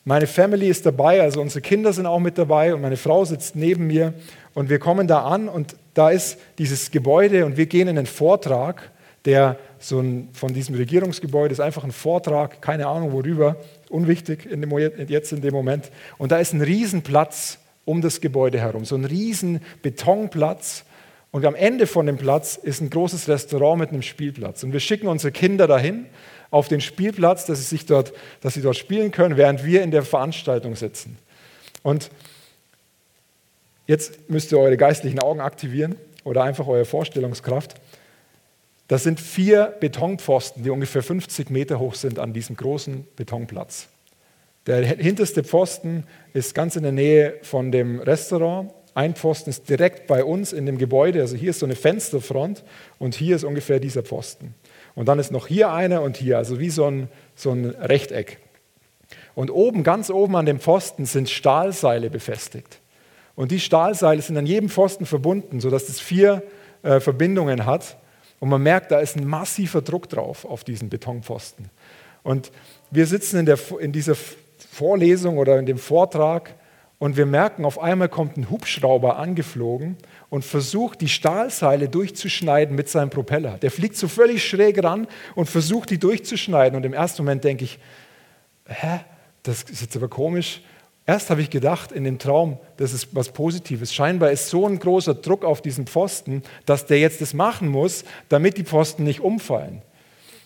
meine 0.04 0.26
Family 0.26 0.68
ist 0.68 0.84
dabei, 0.88 1.22
also 1.22 1.42
unsere 1.42 1.62
Kinder 1.62 1.94
sind 1.94 2.08
auch 2.08 2.20
mit 2.20 2.40
dabei 2.40 2.74
und 2.74 2.82
meine 2.82 2.98
Frau 2.98 3.24
sitzt 3.24 3.56
neben 3.56 3.86
mir. 3.86 4.16
Und 4.56 4.72
wir 4.72 4.80
kommen 4.80 5.08
da 5.08 5.26
an 5.26 5.48
und 5.48 5.76
da 5.94 6.10
ist 6.10 6.40
dieses 6.58 6.90
Gebäude 6.90 7.46
und 7.46 7.56
wir 7.56 7.68
gehen 7.68 7.88
in 7.88 8.00
einen 8.00 8.08
Vortrag 8.08 8.90
der 9.26 9.58
so 9.80 10.00
ein, 10.00 10.30
von 10.34 10.54
diesem 10.54 10.76
Regierungsgebäude 10.76 11.54
ist 11.54 11.60
einfach 11.60 11.84
ein 11.84 11.92
Vortrag, 11.92 12.62
keine 12.62 12.88
Ahnung 12.88 13.12
worüber, 13.12 13.58
unwichtig 13.90 14.46
in 14.46 14.62
dem, 14.62 14.78
jetzt 14.78 15.32
in 15.32 15.42
dem 15.42 15.54
Moment. 15.54 15.92
Und 16.18 16.32
da 16.32 16.38
ist 16.38 16.54
ein 16.54 16.62
Riesenplatz 16.62 17.60
um 17.86 18.02
das 18.02 18.20
Gebäude 18.20 18.60
herum, 18.60 18.84
so 18.86 18.96
ein 18.96 19.06
riesen 19.06 19.62
Betonplatz. 19.82 20.84
Und 21.32 21.46
am 21.46 21.56
Ende 21.56 21.88
von 21.88 22.06
dem 22.06 22.18
Platz 22.18 22.58
ist 22.58 22.82
ein 22.82 22.90
großes 22.90 23.28
Restaurant 23.30 23.80
mit 23.80 23.90
einem 23.90 24.02
Spielplatz. 24.02 24.64
Und 24.64 24.74
wir 24.74 24.80
schicken 24.80 25.08
unsere 25.08 25.32
Kinder 25.32 25.68
dahin 25.68 26.06
auf 26.52 26.68
den 26.68 26.82
Spielplatz, 26.82 27.46
dass 27.46 27.60
sie, 27.60 27.66
sich 27.66 27.86
dort, 27.86 28.14
dass 28.42 28.54
sie 28.54 28.62
dort 28.62 28.78
spielen 28.78 29.12
können, 29.12 29.38
während 29.38 29.64
wir 29.66 29.84
in 29.84 29.92
der 29.92 30.04
Veranstaltung 30.04 30.76
sitzen. 30.76 31.18
Und 31.84 32.10
jetzt 33.86 34.30
müsst 34.30 34.52
ihr 34.52 34.60
eure 34.60 34.78
geistlichen 34.78 35.20
Augen 35.20 35.42
aktivieren 35.42 35.96
oder 36.24 36.44
einfach 36.44 36.68
eure 36.68 36.86
Vorstellungskraft. 36.86 37.76
Das 38.88 39.04
sind 39.04 39.20
vier 39.20 39.76
Betonpfosten, 39.80 40.64
die 40.64 40.70
ungefähr 40.70 41.04
50 41.04 41.50
Meter 41.50 41.80
hoch 41.80 41.96
sind 41.96 42.20
an 42.20 42.34
diesem 42.34 42.56
großen 42.56 43.06
Betonplatz. 43.16 43.90
Der 44.66 44.86
hinterste 44.86 45.44
Pfosten 45.44 46.06
ist 46.34 46.54
ganz 46.54 46.76
in 46.76 46.84
der 46.84 46.92
Nähe 46.92 47.36
von 47.42 47.72
dem 47.72 48.00
Restaurant. 48.00 48.72
Ein 48.94 49.16
Pfosten 49.16 49.50
ist 49.50 49.70
direkt 49.70 50.08
bei 50.08 50.24
uns 50.24 50.54
in 50.54 50.66
dem 50.66 50.78
Gebäude. 50.78 51.22
Also 51.22 51.36
hier 51.36 51.52
ist 51.52 51.60
so 51.60 51.66
eine 51.66 51.76
Fensterfront 51.76 52.64
und 52.98 53.16
hier 53.16 53.36
ist 53.36 53.44
ungefähr 53.44 53.80
dieser 53.80 54.04
Pfosten. 54.04 54.56
Und 54.96 55.08
dann 55.08 55.20
ist 55.20 55.32
noch 55.32 55.48
hier 55.48 55.72
einer 55.72 56.02
und 56.02 56.18
hier, 56.18 56.38
also 56.38 56.60
wie 56.60 56.70
so 56.70 56.86
ein, 56.86 57.08
so 57.36 57.52
ein 57.52 57.66
Rechteck. 57.66 58.40
Und 59.36 59.52
oben, 59.52 59.84
ganz 59.84 60.10
oben 60.10 60.36
an 60.36 60.46
dem 60.46 60.60
Pfosten 60.60 61.06
sind 61.06 61.30
Stahlseile 61.30 62.10
befestigt. 62.10 62.80
Und 63.36 63.52
die 63.52 63.60
Stahlseile 63.60 64.22
sind 64.22 64.36
an 64.36 64.48
jedem 64.48 64.70
Pfosten 64.70 65.06
verbunden, 65.06 65.60
sodass 65.60 65.90
es 65.90 66.00
vier 66.00 66.42
äh, 66.82 67.00
Verbindungen 67.00 67.66
hat. 67.66 67.98
Und 68.40 68.50
man 68.50 68.62
merkt, 68.62 68.92
da 68.92 69.00
ist 69.00 69.16
ein 69.16 69.26
massiver 69.26 69.82
Druck 69.82 70.10
drauf 70.10 70.46
auf 70.46 70.64
diesen 70.64 70.90
Betonpfosten. 70.90 71.70
Und 72.24 72.52
wir 72.92 73.08
sitzen 73.08 73.40
in, 73.40 73.46
der, 73.46 73.58
in 73.80 73.92
dieser 73.92 74.16
Vorlesung 74.72 75.38
oder 75.38 75.58
in 75.60 75.66
dem 75.66 75.78
Vortrag 75.78 76.54
und 77.00 77.16
wir 77.16 77.28
merken, 77.28 77.64
auf 77.64 77.80
einmal 77.80 78.10
kommt 78.10 78.38
ein 78.38 78.50
Hubschrauber 78.50 79.18
angeflogen 79.18 79.98
und 80.30 80.44
versucht, 80.44 81.02
die 81.02 81.10
Stahlseile 81.10 81.90
durchzuschneiden 81.90 82.76
mit 82.76 82.90
seinem 82.90 83.12
Propeller. 83.12 83.58
Der 83.60 83.70
fliegt 83.70 83.96
so 83.96 84.08
völlig 84.08 84.48
schräg 84.48 84.84
ran 84.84 85.08
und 85.36 85.48
versucht, 85.48 85.92
die 85.92 86.00
durchzuschneiden. 86.00 86.76
Und 86.76 86.86
im 86.86 86.94
ersten 86.94 87.24
Moment 87.24 87.44
denke 87.44 87.66
ich, 87.66 87.78
hä, 88.66 89.02
das 89.44 89.64
ist 89.64 89.82
jetzt 89.82 89.96
aber 89.96 90.08
komisch. 90.08 90.62
Erst 91.10 91.30
habe 91.30 91.42
ich 91.42 91.50
gedacht 91.50 91.94
in 91.94 92.04
dem 92.04 92.20
Traum, 92.20 92.60
das 92.76 92.92
ist 92.92 93.16
was 93.16 93.30
Positives. 93.30 93.94
Scheinbar 93.94 94.32
ist 94.32 94.50
so 94.50 94.68
ein 94.68 94.78
großer 94.78 95.16
Druck 95.16 95.46
auf 95.46 95.62
diesen 95.62 95.88
Pfosten, 95.88 96.44
dass 96.66 96.86
der 96.86 97.00
jetzt 97.00 97.22
das 97.22 97.34
machen 97.34 97.70
muss, 97.70 98.04
damit 98.28 98.58
die 98.58 98.66
Pfosten 98.66 99.06
nicht 99.06 99.22
umfallen. 99.22 99.82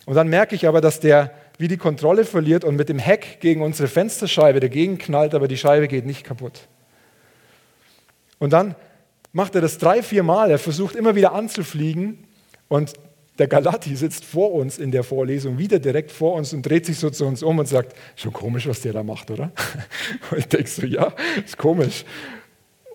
Und 0.06 0.14
dann 0.14 0.30
merke 0.30 0.54
ich 0.54 0.68
aber, 0.68 0.80
dass 0.80 1.00
der 1.00 1.32
wie 1.58 1.68
die 1.68 1.78
Kontrolle 1.78 2.26
verliert 2.26 2.64
und 2.64 2.76
mit 2.76 2.90
dem 2.90 3.00
Heck 3.00 3.40
gegen 3.40 3.64
unsere 3.64 3.88
Fensterscheibe 3.88 4.60
dagegen 4.60 5.00
knallt, 5.00 5.34
aber 5.34 5.48
die 5.48 5.58
Scheibe 5.58 5.88
geht 5.88 6.06
nicht 6.06 6.24
kaputt. 6.24 6.68
Und 8.38 8.54
dann 8.54 8.76
macht 9.34 9.56
er 9.56 9.62
das 9.62 9.80
drei, 9.80 10.04
vier 10.04 10.24
Mal. 10.24 10.52
Er 10.52 10.60
versucht 10.60 10.96
immer 10.96 11.16
wieder 11.16 11.34
anzufliegen 11.34 12.28
und 12.68 12.94
der 13.42 13.48
Galati 13.48 13.96
sitzt 13.96 14.24
vor 14.24 14.54
uns 14.54 14.78
in 14.78 14.92
der 14.92 15.04
Vorlesung, 15.04 15.58
wieder 15.58 15.80
direkt 15.80 16.12
vor 16.12 16.36
uns 16.36 16.54
und 16.54 16.62
dreht 16.62 16.86
sich 16.86 17.00
so 17.00 17.10
zu 17.10 17.26
uns 17.26 17.42
um 17.42 17.58
und 17.58 17.68
sagt, 17.68 17.96
schon 18.16 18.32
komisch, 18.32 18.68
was 18.68 18.82
der 18.82 18.94
da 18.94 19.02
macht, 19.02 19.32
oder? 19.32 19.52
Und 20.32 20.38
ich 20.38 20.48
denke 20.48 20.70
so, 20.70 20.86
ja, 20.86 21.12
ist 21.44 21.58
komisch. 21.58 22.06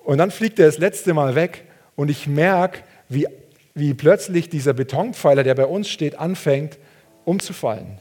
Und 0.05 0.19
dann 0.19 0.31
fliegt 0.31 0.61
er 0.61 0.67
das 0.67 0.79
letzte 0.79 1.15
Mal 1.15 1.35
weg 1.35 1.65
und 1.97 2.11
ich 2.11 2.29
merke, 2.29 2.83
wie, 3.09 3.27
wie 3.75 3.93
plötzlich 3.93 4.49
dieser 4.49 4.73
Betonpfeiler, 4.73 5.43
der 5.43 5.57
bei 5.57 5.67
uns 5.67 5.89
steht, 5.89 6.17
anfängt 6.17 6.79
umzufallen. 7.25 7.99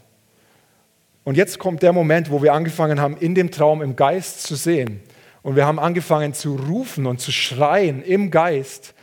Und 1.24 1.36
jetzt 1.36 1.58
kommt 1.58 1.82
der 1.82 1.94
Moment, 1.94 2.30
wo 2.30 2.44
wir 2.44 2.54
angefangen 2.54 3.02
haben, 3.02 3.18
in 3.18 3.34
dem 3.34 3.50
Traum 3.50 3.82
im 3.82 3.96
Geist 3.96 4.44
zu 4.44 4.54
sehen. 4.54 5.02
Und 5.42 5.56
wir 5.56 5.66
haben 5.66 5.80
angefangen 5.80 6.36
zu 6.36 6.56
rufen 6.56 7.08
und 7.08 7.20
zu 7.20 7.32
schreien 7.32 8.04
im 8.04 8.30
Geist 8.30 8.95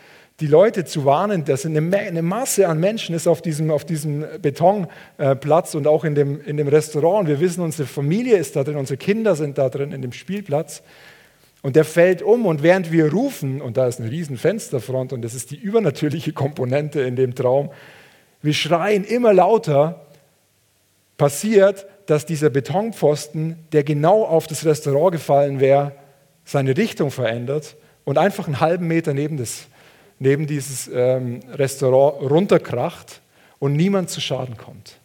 die 0.43 0.49
Leute 0.49 0.85
zu 0.85 1.05
warnen, 1.05 1.45
dass 1.45 1.65
eine, 1.65 1.97
eine 1.97 2.21
Masse 2.21 2.67
an 2.67 2.81
Menschen 2.81 3.15
ist 3.15 3.29
auf 3.29 3.43
diesem, 3.43 3.71
auf 3.71 3.85
diesem 3.85 4.25
Betonplatz 4.43 5.77
und 5.77 5.87
auch 5.87 6.03
in 6.05 6.17
dem, 6.17 6.41
in 6.45 6.57
dem 6.57 6.67
Restaurant. 6.67 7.29
Wir 7.29 7.39
wissen, 7.39 7.63
unsere 7.63 7.87
Familie 7.87 8.37
ist 8.37 8.57
da 8.57 8.65
drin, 8.65 8.75
unsere 8.75 8.97
Kinder 8.97 9.37
sind 9.37 9.57
da 9.57 9.69
drin 9.69 9.93
in 9.93 10.03
dem 10.03 10.13
Spielplatz. 10.13 10.83
Und 11.63 11.77
der 11.77 11.85
fällt 11.85 12.23
um 12.23 12.45
und 12.45 12.65
während 12.65 12.91
wir 12.91 13.13
rufen, 13.13 13.63
und 13.63 13.77
da 13.77 13.87
ist 13.87 14.01
eine 14.01 14.11
riesen 14.11 14.37
Fensterfront 14.37 15.13
und 15.13 15.23
das 15.23 15.35
ist 15.35 15.53
die 15.53 15.57
übernatürliche 15.57 16.33
Komponente 16.33 17.03
in 17.03 17.15
dem 17.15 17.37
Traum, 17.37 17.71
wir 18.43 18.53
schreien 18.53 19.05
immer 19.05 19.33
lauter, 19.33 20.07
passiert, 21.17 21.87
dass 22.07 22.27
dieser 22.27 22.51
Betonpfosten, 22.51 23.57
der 23.71 23.85
genau 23.85 24.25
auf 24.25 24.49
das 24.49 24.65
Restaurant 24.65 25.13
gefallen 25.13 25.61
wäre, 25.61 25.93
seine 26.45 26.77
Richtung 26.77 27.13
verändert 27.13 27.77
und 28.03 28.19
einfach 28.19 28.49
einen 28.49 28.59
halben 28.59 28.89
Meter 28.89 29.15
neben, 29.15 29.37
das, 29.37 29.69
neben 30.23 30.47
dieses 30.47 30.89
ähm, 30.93 31.41
Restaurant 31.53 32.31
runterkracht 32.31 33.21
und 33.59 33.73
niemand 33.75 34.09
zu 34.09 34.21
Schaden 34.21 34.57
kommt. 34.57 34.99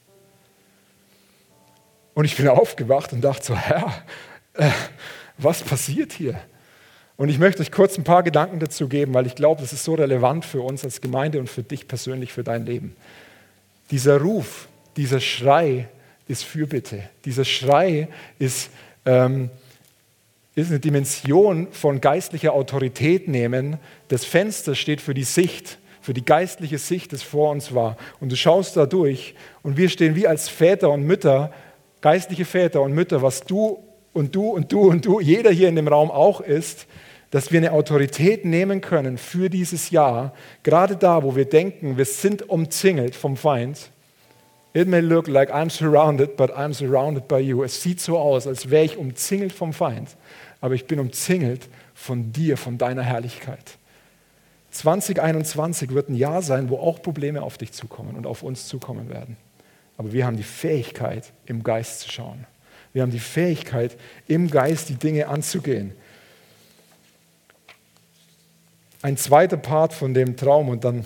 Und 2.14 2.26
ich 2.26 2.38
bin 2.38 2.48
aufgewacht 2.48 3.14
und 3.14 3.22
dachte 3.22 3.48
so, 3.48 3.56
Herr, 3.56 4.04
äh, 4.54 4.70
was 5.38 5.64
passiert 5.64 6.14
hier? 6.14 6.40
Und 7.16 7.30
ich 7.30 7.40
möchte 7.40 7.64
euch 7.64 7.72
kurz 7.72 7.98
ein 7.98 8.04
paar 8.04 8.22
Gedanken 8.22 8.60
dazu 8.60 8.88
geben, 8.88 9.16
weil 9.16 9.26
ich 9.26 9.34
glaube, 9.34 9.62
das 9.62 9.74
ist 9.74 9.84
so 9.84 9.96
relevant 9.96 10.46
für 10.46 10.62
uns 10.62 10.84
als 10.84 11.02
Gemeinde 11.02 11.40
und 11.40 11.50
für 11.50 11.64
dich 11.64 11.88
persönlich, 11.88 12.32
für 12.32 12.44
dein 12.44 12.68
Leben. 12.68 12.96
Dieser 13.90 14.22
Ruf, 14.22 14.68
dieser 14.98 15.20
Schrei 15.20 15.90
ist 16.28 16.44
Fürbitte. 16.44 17.10
Dieser 17.26 17.44
Schrei 17.44 18.08
ist, 18.38 18.70
ähm, 19.06 19.50
ist 20.58 20.72
eine 20.72 20.80
Dimension 20.80 21.68
von 21.72 22.02
geistlicher 22.02 22.54
Autorität 22.54 23.28
nehmen. 23.28 23.78
Das 24.08 24.26
Fenster 24.26 24.74
steht 24.74 25.02
für 25.02 25.14
die 25.14 25.24
Sicht, 25.24 25.78
für 26.02 26.16
die 26.16 26.26
geistliche 26.26 26.80
Sicht, 26.80 27.14
das 27.14 27.22
vor 27.22 27.52
uns 27.52 27.76
war. 27.76 27.96
Und 28.20 28.32
du 28.32 28.36
schaust 28.36 28.76
da 28.76 28.88
durch 28.88 29.36
und 29.62 29.78
wir 29.78 29.88
stehen 29.88 30.16
wie 30.16 30.26
als 30.26 30.50
Väter 30.50 30.90
und 30.90 31.04
Mütter, 31.04 31.52
geistliche 32.02 32.44
Väter 32.44 32.82
und 32.82 32.94
Mütter, 32.94 33.22
was 33.22 33.42
du 33.42 33.78
und 34.14 34.36
du 34.36 34.50
und 34.50 34.72
du 34.72 34.90
und 34.90 35.06
du, 35.06 35.20
jeder 35.20 35.52
hier 35.52 35.70
in 35.70 35.76
dem 35.76 35.88
Raum 35.88 36.10
auch 36.10 36.42
ist, 36.42 36.88
dass 37.30 37.52
wir 37.52 37.60
eine 37.60 37.72
Autorität 37.74 38.44
nehmen 38.44 38.82
können 38.82 39.20
für 39.20 39.52
dieses 39.52 39.92
Jahr, 39.92 40.34
gerade 40.64 40.96
da, 40.96 41.22
wo 41.22 41.36
wir 41.36 41.46
denken, 41.46 41.98
wir 41.98 42.06
sind 42.06 42.50
umzingelt 42.50 43.16
vom 43.16 43.38
Feind. 43.38 43.92
It 44.74 44.88
may 44.88 45.00
look 45.02 45.28
like 45.28 45.52
I'm 45.52 45.70
surrounded, 45.70 46.38
but 46.38 46.52
I'm 46.52 46.74
surrounded 46.74 47.28
by 47.28 47.40
you. 47.40 47.64
Es 47.64 47.82
sieht 47.82 48.00
so 48.00 48.18
aus, 48.18 48.46
als 48.46 48.70
wäre 48.70 48.86
ich 48.86 48.98
umzingelt 48.98 49.52
vom 49.52 49.74
Feind, 49.74 50.16
aber 50.62 50.74
ich 50.74 50.86
bin 50.86 51.00
umzingelt 51.00 51.68
von 51.94 52.32
dir, 52.32 52.58
von 52.58 52.78
deiner 52.78 53.04
Herrlichkeit. 53.04 53.78
2021 54.72 55.92
wird 55.92 56.10
ein 56.10 56.16
Jahr 56.16 56.42
sein, 56.42 56.70
wo 56.70 56.78
auch 56.78 57.02
Probleme 57.02 57.42
auf 57.42 57.58
dich 57.58 57.72
zukommen 57.72 58.16
und 58.16 58.26
auf 58.28 58.44
uns 58.44 58.68
zukommen 58.68 59.10
werden. 59.10 59.38
Aber 59.98 60.14
wir 60.14 60.26
haben 60.26 60.38
die 60.38 60.44
Fähigkeit, 60.44 61.32
im 61.46 61.64
Geist 61.64 62.02
zu 62.02 62.12
schauen. 62.12 62.46
Wir 62.94 63.02
haben 63.02 63.12
die 63.12 63.20
Fähigkeit, 63.20 63.98
im 64.28 64.50
Geist 64.50 64.90
die 64.90 64.96
Dinge 64.96 65.28
anzugehen 65.28 65.94
ein 69.02 69.18
zweiter 69.18 69.58
Part 69.58 69.94
von 69.94 70.14
dem 70.14 70.36
Traum 70.36 70.70
und 70.70 70.84
dann 70.84 71.06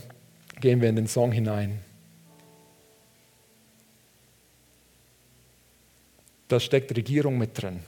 gehen 0.60 0.82
wir 0.82 0.90
in 0.90 0.96
den 0.96 1.08
Song 1.08 1.32
hinein. 1.32 1.80
Da 6.48 6.60
steckt 6.60 6.96
Regierung 6.96 7.38
mit 7.38 7.62
drin. 7.62 7.80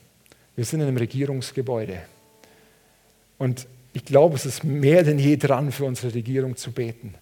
Wir 0.56 0.66
sind 0.66 0.82
in 0.82 0.88
einem 0.88 0.98
Regierungsgebäude. 0.98 2.00
Und 3.38 3.68
ich 3.94 4.06
glaube, 4.06 4.36
es 4.36 4.46
ist 4.46 4.64
mehr 4.64 5.04
denn 5.04 5.20
je 5.20 5.38
dran, 5.38 5.72
für 5.72 5.86
unsere 5.86 6.14
Regierung 6.14 6.56
zu 6.56 6.72
beten. 6.72 7.16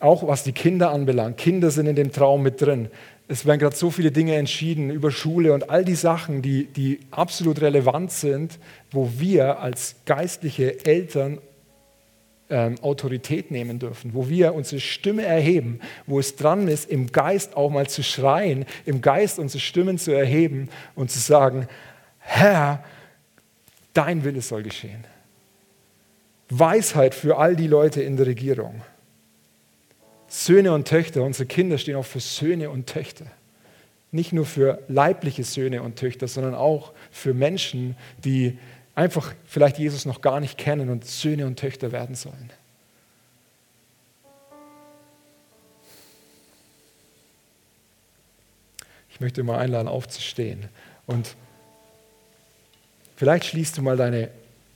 Auch 0.00 0.26
was 0.26 0.44
die 0.44 0.52
Kinder 0.52 0.90
anbelangt. 0.90 1.38
Kinder 1.38 1.70
sind 1.70 1.86
in 1.86 1.96
dem 1.96 2.12
Traum 2.12 2.42
mit 2.42 2.60
drin. 2.60 2.88
Es 3.28 3.46
werden 3.46 3.58
gerade 3.58 3.74
so 3.74 3.90
viele 3.90 4.12
Dinge 4.12 4.36
entschieden 4.36 4.90
über 4.90 5.10
Schule 5.10 5.52
und 5.52 5.70
all 5.70 5.84
die 5.84 5.94
Sachen, 5.94 6.42
die, 6.42 6.66
die 6.66 7.00
absolut 7.10 7.60
relevant 7.60 8.12
sind, 8.12 8.58
wo 8.92 9.10
wir 9.18 9.58
als 9.58 9.96
geistliche 10.04 10.84
Eltern 10.84 11.38
ähm, 12.48 12.76
Autorität 12.82 13.50
nehmen 13.50 13.80
dürfen, 13.80 14.14
wo 14.14 14.28
wir 14.28 14.54
unsere 14.54 14.80
Stimme 14.80 15.24
erheben, 15.24 15.80
wo 16.06 16.20
es 16.20 16.36
dran 16.36 16.68
ist, 16.68 16.88
im 16.88 17.10
Geist 17.10 17.56
auch 17.56 17.70
mal 17.70 17.88
zu 17.88 18.04
schreien, 18.04 18.64
im 18.84 19.00
Geist 19.00 19.40
unsere 19.40 19.60
Stimmen 19.60 19.98
zu 19.98 20.12
erheben 20.12 20.68
und 20.94 21.10
zu 21.10 21.18
sagen, 21.18 21.66
Herr, 22.28 22.84
dein 23.94 24.24
Wille 24.24 24.42
soll 24.42 24.64
geschehen. 24.64 25.04
Weisheit 26.48 27.14
für 27.14 27.38
all 27.38 27.56
die 27.56 27.68
Leute 27.68 28.02
in 28.02 28.16
der 28.16 28.26
Regierung. 28.26 28.82
Söhne 30.28 30.72
und 30.72 30.88
Töchter, 30.88 31.22
unsere 31.22 31.46
Kinder 31.46 31.78
stehen 31.78 31.96
auch 31.96 32.04
für 32.04 32.20
Söhne 32.20 32.68
und 32.70 32.88
Töchter. 32.88 33.26
Nicht 34.10 34.32
nur 34.32 34.44
für 34.44 34.82
leibliche 34.88 35.44
Söhne 35.44 35.82
und 35.82 35.96
Töchter, 35.96 36.26
sondern 36.26 36.54
auch 36.54 36.92
für 37.10 37.32
Menschen, 37.32 37.96
die 38.24 38.58
einfach 38.96 39.32
vielleicht 39.46 39.78
Jesus 39.78 40.04
noch 40.04 40.20
gar 40.20 40.40
nicht 40.40 40.58
kennen 40.58 40.90
und 40.90 41.04
Söhne 41.04 41.46
und 41.46 41.58
Töchter 41.58 41.92
werden 41.92 42.16
sollen. 42.16 42.50
Ich 49.10 49.20
möchte 49.20 49.44
mal 49.44 49.58
einladen, 49.58 49.88
aufzustehen. 49.88 50.68
Und 51.06 51.36
vielleicht 53.16 53.46
schließt 53.46 53.76
du 53.76 53.82
mal 53.82 53.96
deine 53.96 54.30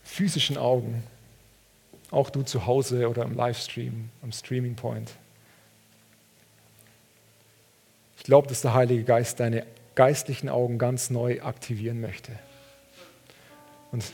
physischen 0.04 0.56
Augen, 0.56 1.02
auch 2.10 2.30
du 2.30 2.42
zu 2.42 2.66
Hause 2.66 3.08
oder 3.08 3.22
im 3.22 3.34
Livestream, 3.34 4.10
am 4.22 4.32
Streaming 4.32 4.74
Point. 4.74 5.12
Ich 8.18 8.24
glaube, 8.24 8.48
dass 8.48 8.62
der 8.62 8.74
Heilige 8.74 9.04
Geist 9.04 9.40
deine 9.40 9.64
geistlichen 9.94 10.48
Augen 10.48 10.78
ganz 10.78 11.10
neu 11.10 11.40
aktivieren 11.42 12.00
möchte. 12.00 12.32
Und 13.92 14.04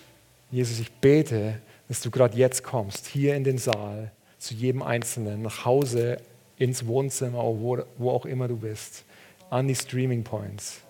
Jesus, 0.50 0.78
ich 0.78 0.92
bete, 0.92 1.60
dass 1.88 2.00
du 2.00 2.10
gerade 2.10 2.36
jetzt 2.36 2.62
kommst, 2.62 3.06
hier 3.06 3.34
in 3.36 3.44
den 3.44 3.58
Saal, 3.58 4.10
zu 4.38 4.54
jedem 4.54 4.82
Einzelnen, 4.82 5.42
nach 5.42 5.64
Hause, 5.64 6.18
ins 6.56 6.86
Wohnzimmer, 6.86 7.42
wo, 7.42 7.78
wo 7.98 8.10
auch 8.10 8.26
immer 8.26 8.48
du 8.48 8.56
bist, 8.56 9.04
an 9.50 9.68
die 9.68 9.74
Streaming 9.74 10.24
Points. 10.24 10.80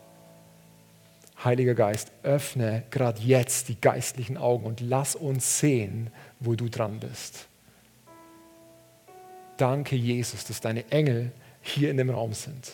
Heiliger 1.44 1.74
Geist, 1.74 2.12
öffne 2.22 2.82
gerade 2.90 3.20
jetzt 3.20 3.68
die 3.68 3.80
geistlichen 3.80 4.36
Augen 4.36 4.64
und 4.64 4.80
lass 4.80 5.14
uns 5.14 5.60
sehen, 5.60 6.10
wo 6.40 6.54
du 6.54 6.68
dran 6.68 6.98
bist. 7.00 7.46
Danke, 9.56 9.96
Jesus, 9.96 10.44
dass 10.44 10.60
deine 10.60 10.90
Engel 10.90 11.32
hier 11.62 11.90
in 11.90 11.96
dem 11.96 12.10
Raum 12.10 12.32
sind. 12.32 12.72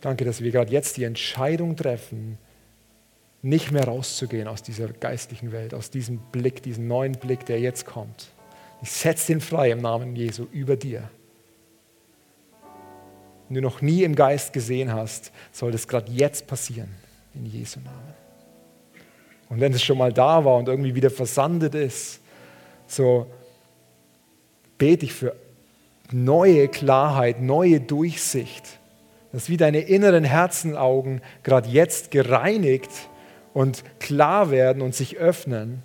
Danke, 0.00 0.24
dass 0.24 0.40
wir 0.40 0.52
gerade 0.52 0.70
jetzt 0.70 0.96
die 0.98 1.04
Entscheidung 1.04 1.74
treffen, 1.74 2.38
nicht 3.42 3.72
mehr 3.72 3.84
rauszugehen 3.84 4.46
aus 4.46 4.62
dieser 4.62 4.88
geistlichen 4.88 5.52
Welt, 5.52 5.74
aus 5.74 5.90
diesem 5.90 6.18
Blick, 6.18 6.62
diesem 6.62 6.86
neuen 6.86 7.12
Blick, 7.12 7.44
der 7.46 7.60
jetzt 7.60 7.86
kommt. 7.86 8.28
Ich 8.82 8.90
setze 8.90 9.32
den 9.32 9.40
frei 9.40 9.70
im 9.70 9.80
Namen 9.80 10.14
Jesu 10.16 10.46
über 10.52 10.76
dir. 10.76 11.08
Wenn 13.48 13.56
du 13.56 13.60
noch 13.60 13.80
nie 13.80 14.02
im 14.02 14.14
Geist 14.14 14.52
gesehen 14.52 14.92
hast, 14.92 15.32
soll 15.52 15.72
das 15.72 15.86
gerade 15.86 16.10
jetzt 16.12 16.46
passieren, 16.46 16.88
in 17.34 17.46
Jesu 17.46 17.80
Namen. 17.80 18.14
Und 19.48 19.60
wenn 19.60 19.72
es 19.72 19.82
schon 19.82 19.98
mal 19.98 20.12
da 20.12 20.44
war 20.44 20.56
und 20.56 20.68
irgendwie 20.68 20.94
wieder 20.94 21.10
versandet 21.10 21.74
ist, 21.74 22.20
so 22.86 23.26
bete 24.78 25.06
ich 25.06 25.12
für 25.12 25.36
neue 26.10 26.68
Klarheit, 26.68 27.40
neue 27.40 27.80
Durchsicht 27.80 28.78
dass 29.36 29.50
wie 29.50 29.58
deine 29.58 29.80
inneren 29.80 30.24
Herzenaugen 30.24 31.20
gerade 31.42 31.68
jetzt 31.68 32.10
gereinigt 32.10 32.90
und 33.52 33.84
klar 33.98 34.50
werden 34.50 34.80
und 34.80 34.94
sich 34.94 35.18
öffnen 35.18 35.82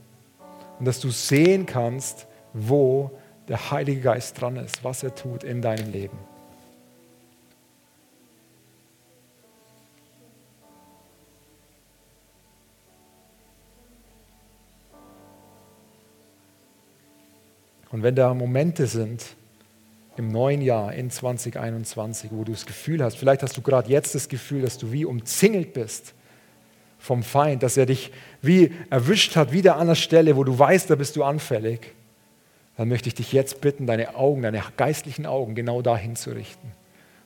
und 0.79 0.85
dass 0.85 1.01
du 1.01 1.09
sehen 1.09 1.65
kannst, 1.65 2.27
wo 2.53 3.11
der 3.47 3.71
Heilige 3.71 4.01
Geist 4.01 4.39
dran 4.39 4.55
ist, 4.57 4.83
was 4.83 5.03
er 5.03 5.13
tut 5.13 5.43
in 5.43 5.61
deinem 5.61 5.91
Leben. 5.91 6.17
Und 17.91 18.03
wenn 18.03 18.15
da 18.15 18.33
Momente 18.33 18.87
sind, 18.87 19.35
im 20.17 20.29
neuen 20.29 20.61
Jahr, 20.61 20.93
in 20.93 21.09
2021, 21.09 22.31
wo 22.31 22.43
du 22.43 22.51
das 22.51 22.65
Gefühl 22.65 23.03
hast, 23.03 23.17
vielleicht 23.17 23.43
hast 23.43 23.57
du 23.57 23.61
gerade 23.61 23.89
jetzt 23.89 24.15
das 24.15 24.29
Gefühl, 24.29 24.61
dass 24.61 24.77
du 24.77 24.91
wie 24.91 25.05
umzingelt 25.05 25.73
bist 25.73 26.13
vom 26.99 27.23
Feind, 27.23 27.63
dass 27.63 27.77
er 27.77 27.85
dich 27.85 28.11
wie 28.41 28.71
erwischt 28.89 29.35
hat, 29.35 29.51
wieder 29.51 29.77
an 29.77 29.87
der 29.87 29.95
Stelle, 29.95 30.35
wo 30.35 30.43
du 30.43 30.57
weißt, 30.57 30.89
da 30.89 30.95
bist 30.95 31.15
du 31.15 31.23
anfällig, 31.23 31.93
dann 32.77 32.87
möchte 32.87 33.09
ich 33.09 33.15
dich 33.15 33.33
jetzt 33.33 33.61
bitten, 33.61 33.87
deine 33.87 34.15
Augen, 34.15 34.41
deine 34.41 34.63
geistlichen 34.77 35.25
Augen 35.25 35.55
genau 35.55 35.81
dahin 35.81 36.15
zu 36.15 36.31
richten 36.31 36.71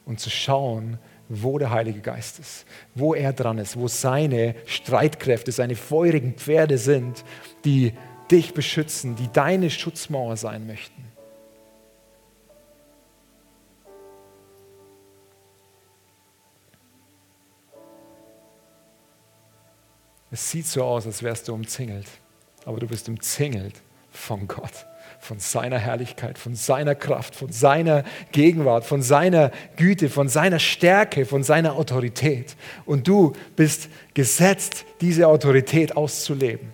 und 0.05 0.19
zu 0.19 0.29
schauen, 0.29 0.99
wo 1.29 1.57
der 1.57 1.71
Heilige 1.71 2.01
Geist 2.01 2.39
ist, 2.39 2.65
wo 2.93 3.15
er 3.15 3.33
dran 3.33 3.57
ist, 3.57 3.77
wo 3.77 3.87
seine 3.87 4.55
Streitkräfte, 4.65 5.51
seine 5.51 5.75
feurigen 5.75 6.35
Pferde 6.35 6.77
sind, 6.77 7.23
die 7.63 7.93
dich 8.29 8.53
beschützen, 8.53 9.15
die 9.15 9.31
deine 9.31 9.69
Schutzmauer 9.69 10.37
sein 10.37 10.67
möchten. 10.67 11.03
Es 20.31 20.51
sieht 20.51 20.67
so 20.67 20.83
aus, 20.83 21.05
als 21.05 21.23
wärst 21.23 21.47
du 21.47 21.53
umzingelt, 21.53 22.07
aber 22.65 22.79
du 22.79 22.87
bist 22.87 23.07
umzingelt 23.07 23.81
von 24.11 24.47
Gott. 24.47 24.85
Von 25.25 25.39
seiner 25.39 25.79
Herrlichkeit, 25.79 26.37
von 26.37 26.55
seiner 26.55 26.95
Kraft, 26.95 27.35
von 27.35 27.51
seiner 27.51 28.03
Gegenwart, 28.31 28.85
von 28.85 29.01
seiner 29.01 29.51
Güte, 29.75 30.09
von 30.09 30.29
seiner 30.29 30.59
Stärke, 30.59 31.25
von 31.25 31.43
seiner 31.43 31.73
Autorität. 31.73 32.55
Und 32.85 33.07
du 33.07 33.33
bist 33.55 33.89
gesetzt, 34.13 34.85
diese 35.01 35.27
Autorität 35.27 35.97
auszuleben. 35.97 36.71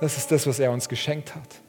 Das 0.00 0.18
ist 0.18 0.32
das, 0.32 0.46
was 0.46 0.58
er 0.58 0.72
uns 0.72 0.88
geschenkt 0.88 1.34
hat. 1.34 1.61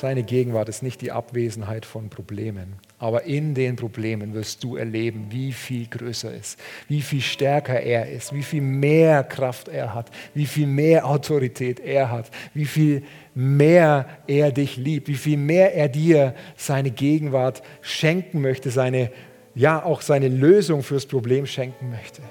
Seine 0.00 0.22
Gegenwart 0.22 0.68
ist 0.68 0.84
nicht 0.84 1.00
die 1.00 1.10
Abwesenheit 1.10 1.84
von 1.84 2.08
Problemen, 2.08 2.74
aber 3.00 3.24
in 3.24 3.54
den 3.56 3.74
Problemen 3.74 4.32
wirst 4.32 4.62
du 4.62 4.76
erleben, 4.76 5.26
wie 5.30 5.50
viel 5.50 5.88
größer 5.88 6.32
ist, 6.32 6.56
wie 6.86 7.02
viel 7.02 7.20
stärker 7.20 7.80
er 7.80 8.08
ist, 8.08 8.32
wie 8.32 8.44
viel 8.44 8.60
mehr 8.60 9.24
Kraft 9.24 9.66
er 9.66 9.94
hat, 9.94 10.12
wie 10.34 10.46
viel 10.46 10.68
mehr 10.68 11.04
Autorität 11.04 11.80
er 11.80 12.12
hat, 12.12 12.30
wie 12.54 12.66
viel 12.66 13.02
mehr 13.34 14.06
er 14.28 14.52
dich 14.52 14.76
liebt, 14.76 15.08
wie 15.08 15.16
viel 15.16 15.36
mehr 15.36 15.74
er 15.74 15.88
dir 15.88 16.32
seine 16.56 16.92
Gegenwart 16.92 17.64
schenken 17.80 18.40
möchte, 18.40 18.70
seine 18.70 19.10
ja 19.56 19.84
auch 19.84 20.02
seine 20.02 20.28
Lösung 20.28 20.84
fürs 20.84 21.06
Problem 21.06 21.44
schenken 21.44 21.90
möchte. 21.90 22.22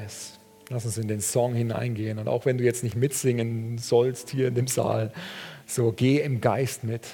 Yes. 0.00 0.38
Lass 0.70 0.84
uns 0.84 0.98
in 0.98 1.08
den 1.08 1.20
Song 1.20 1.54
hineingehen. 1.54 2.18
Und 2.18 2.28
auch 2.28 2.44
wenn 2.44 2.58
du 2.58 2.64
jetzt 2.64 2.84
nicht 2.84 2.94
mitsingen 2.94 3.78
sollst 3.78 4.30
hier 4.30 4.48
in 4.48 4.54
dem 4.54 4.66
Saal, 4.66 5.12
so 5.66 5.92
geh 5.92 6.20
im 6.20 6.40
Geist 6.40 6.84
mit. 6.84 7.06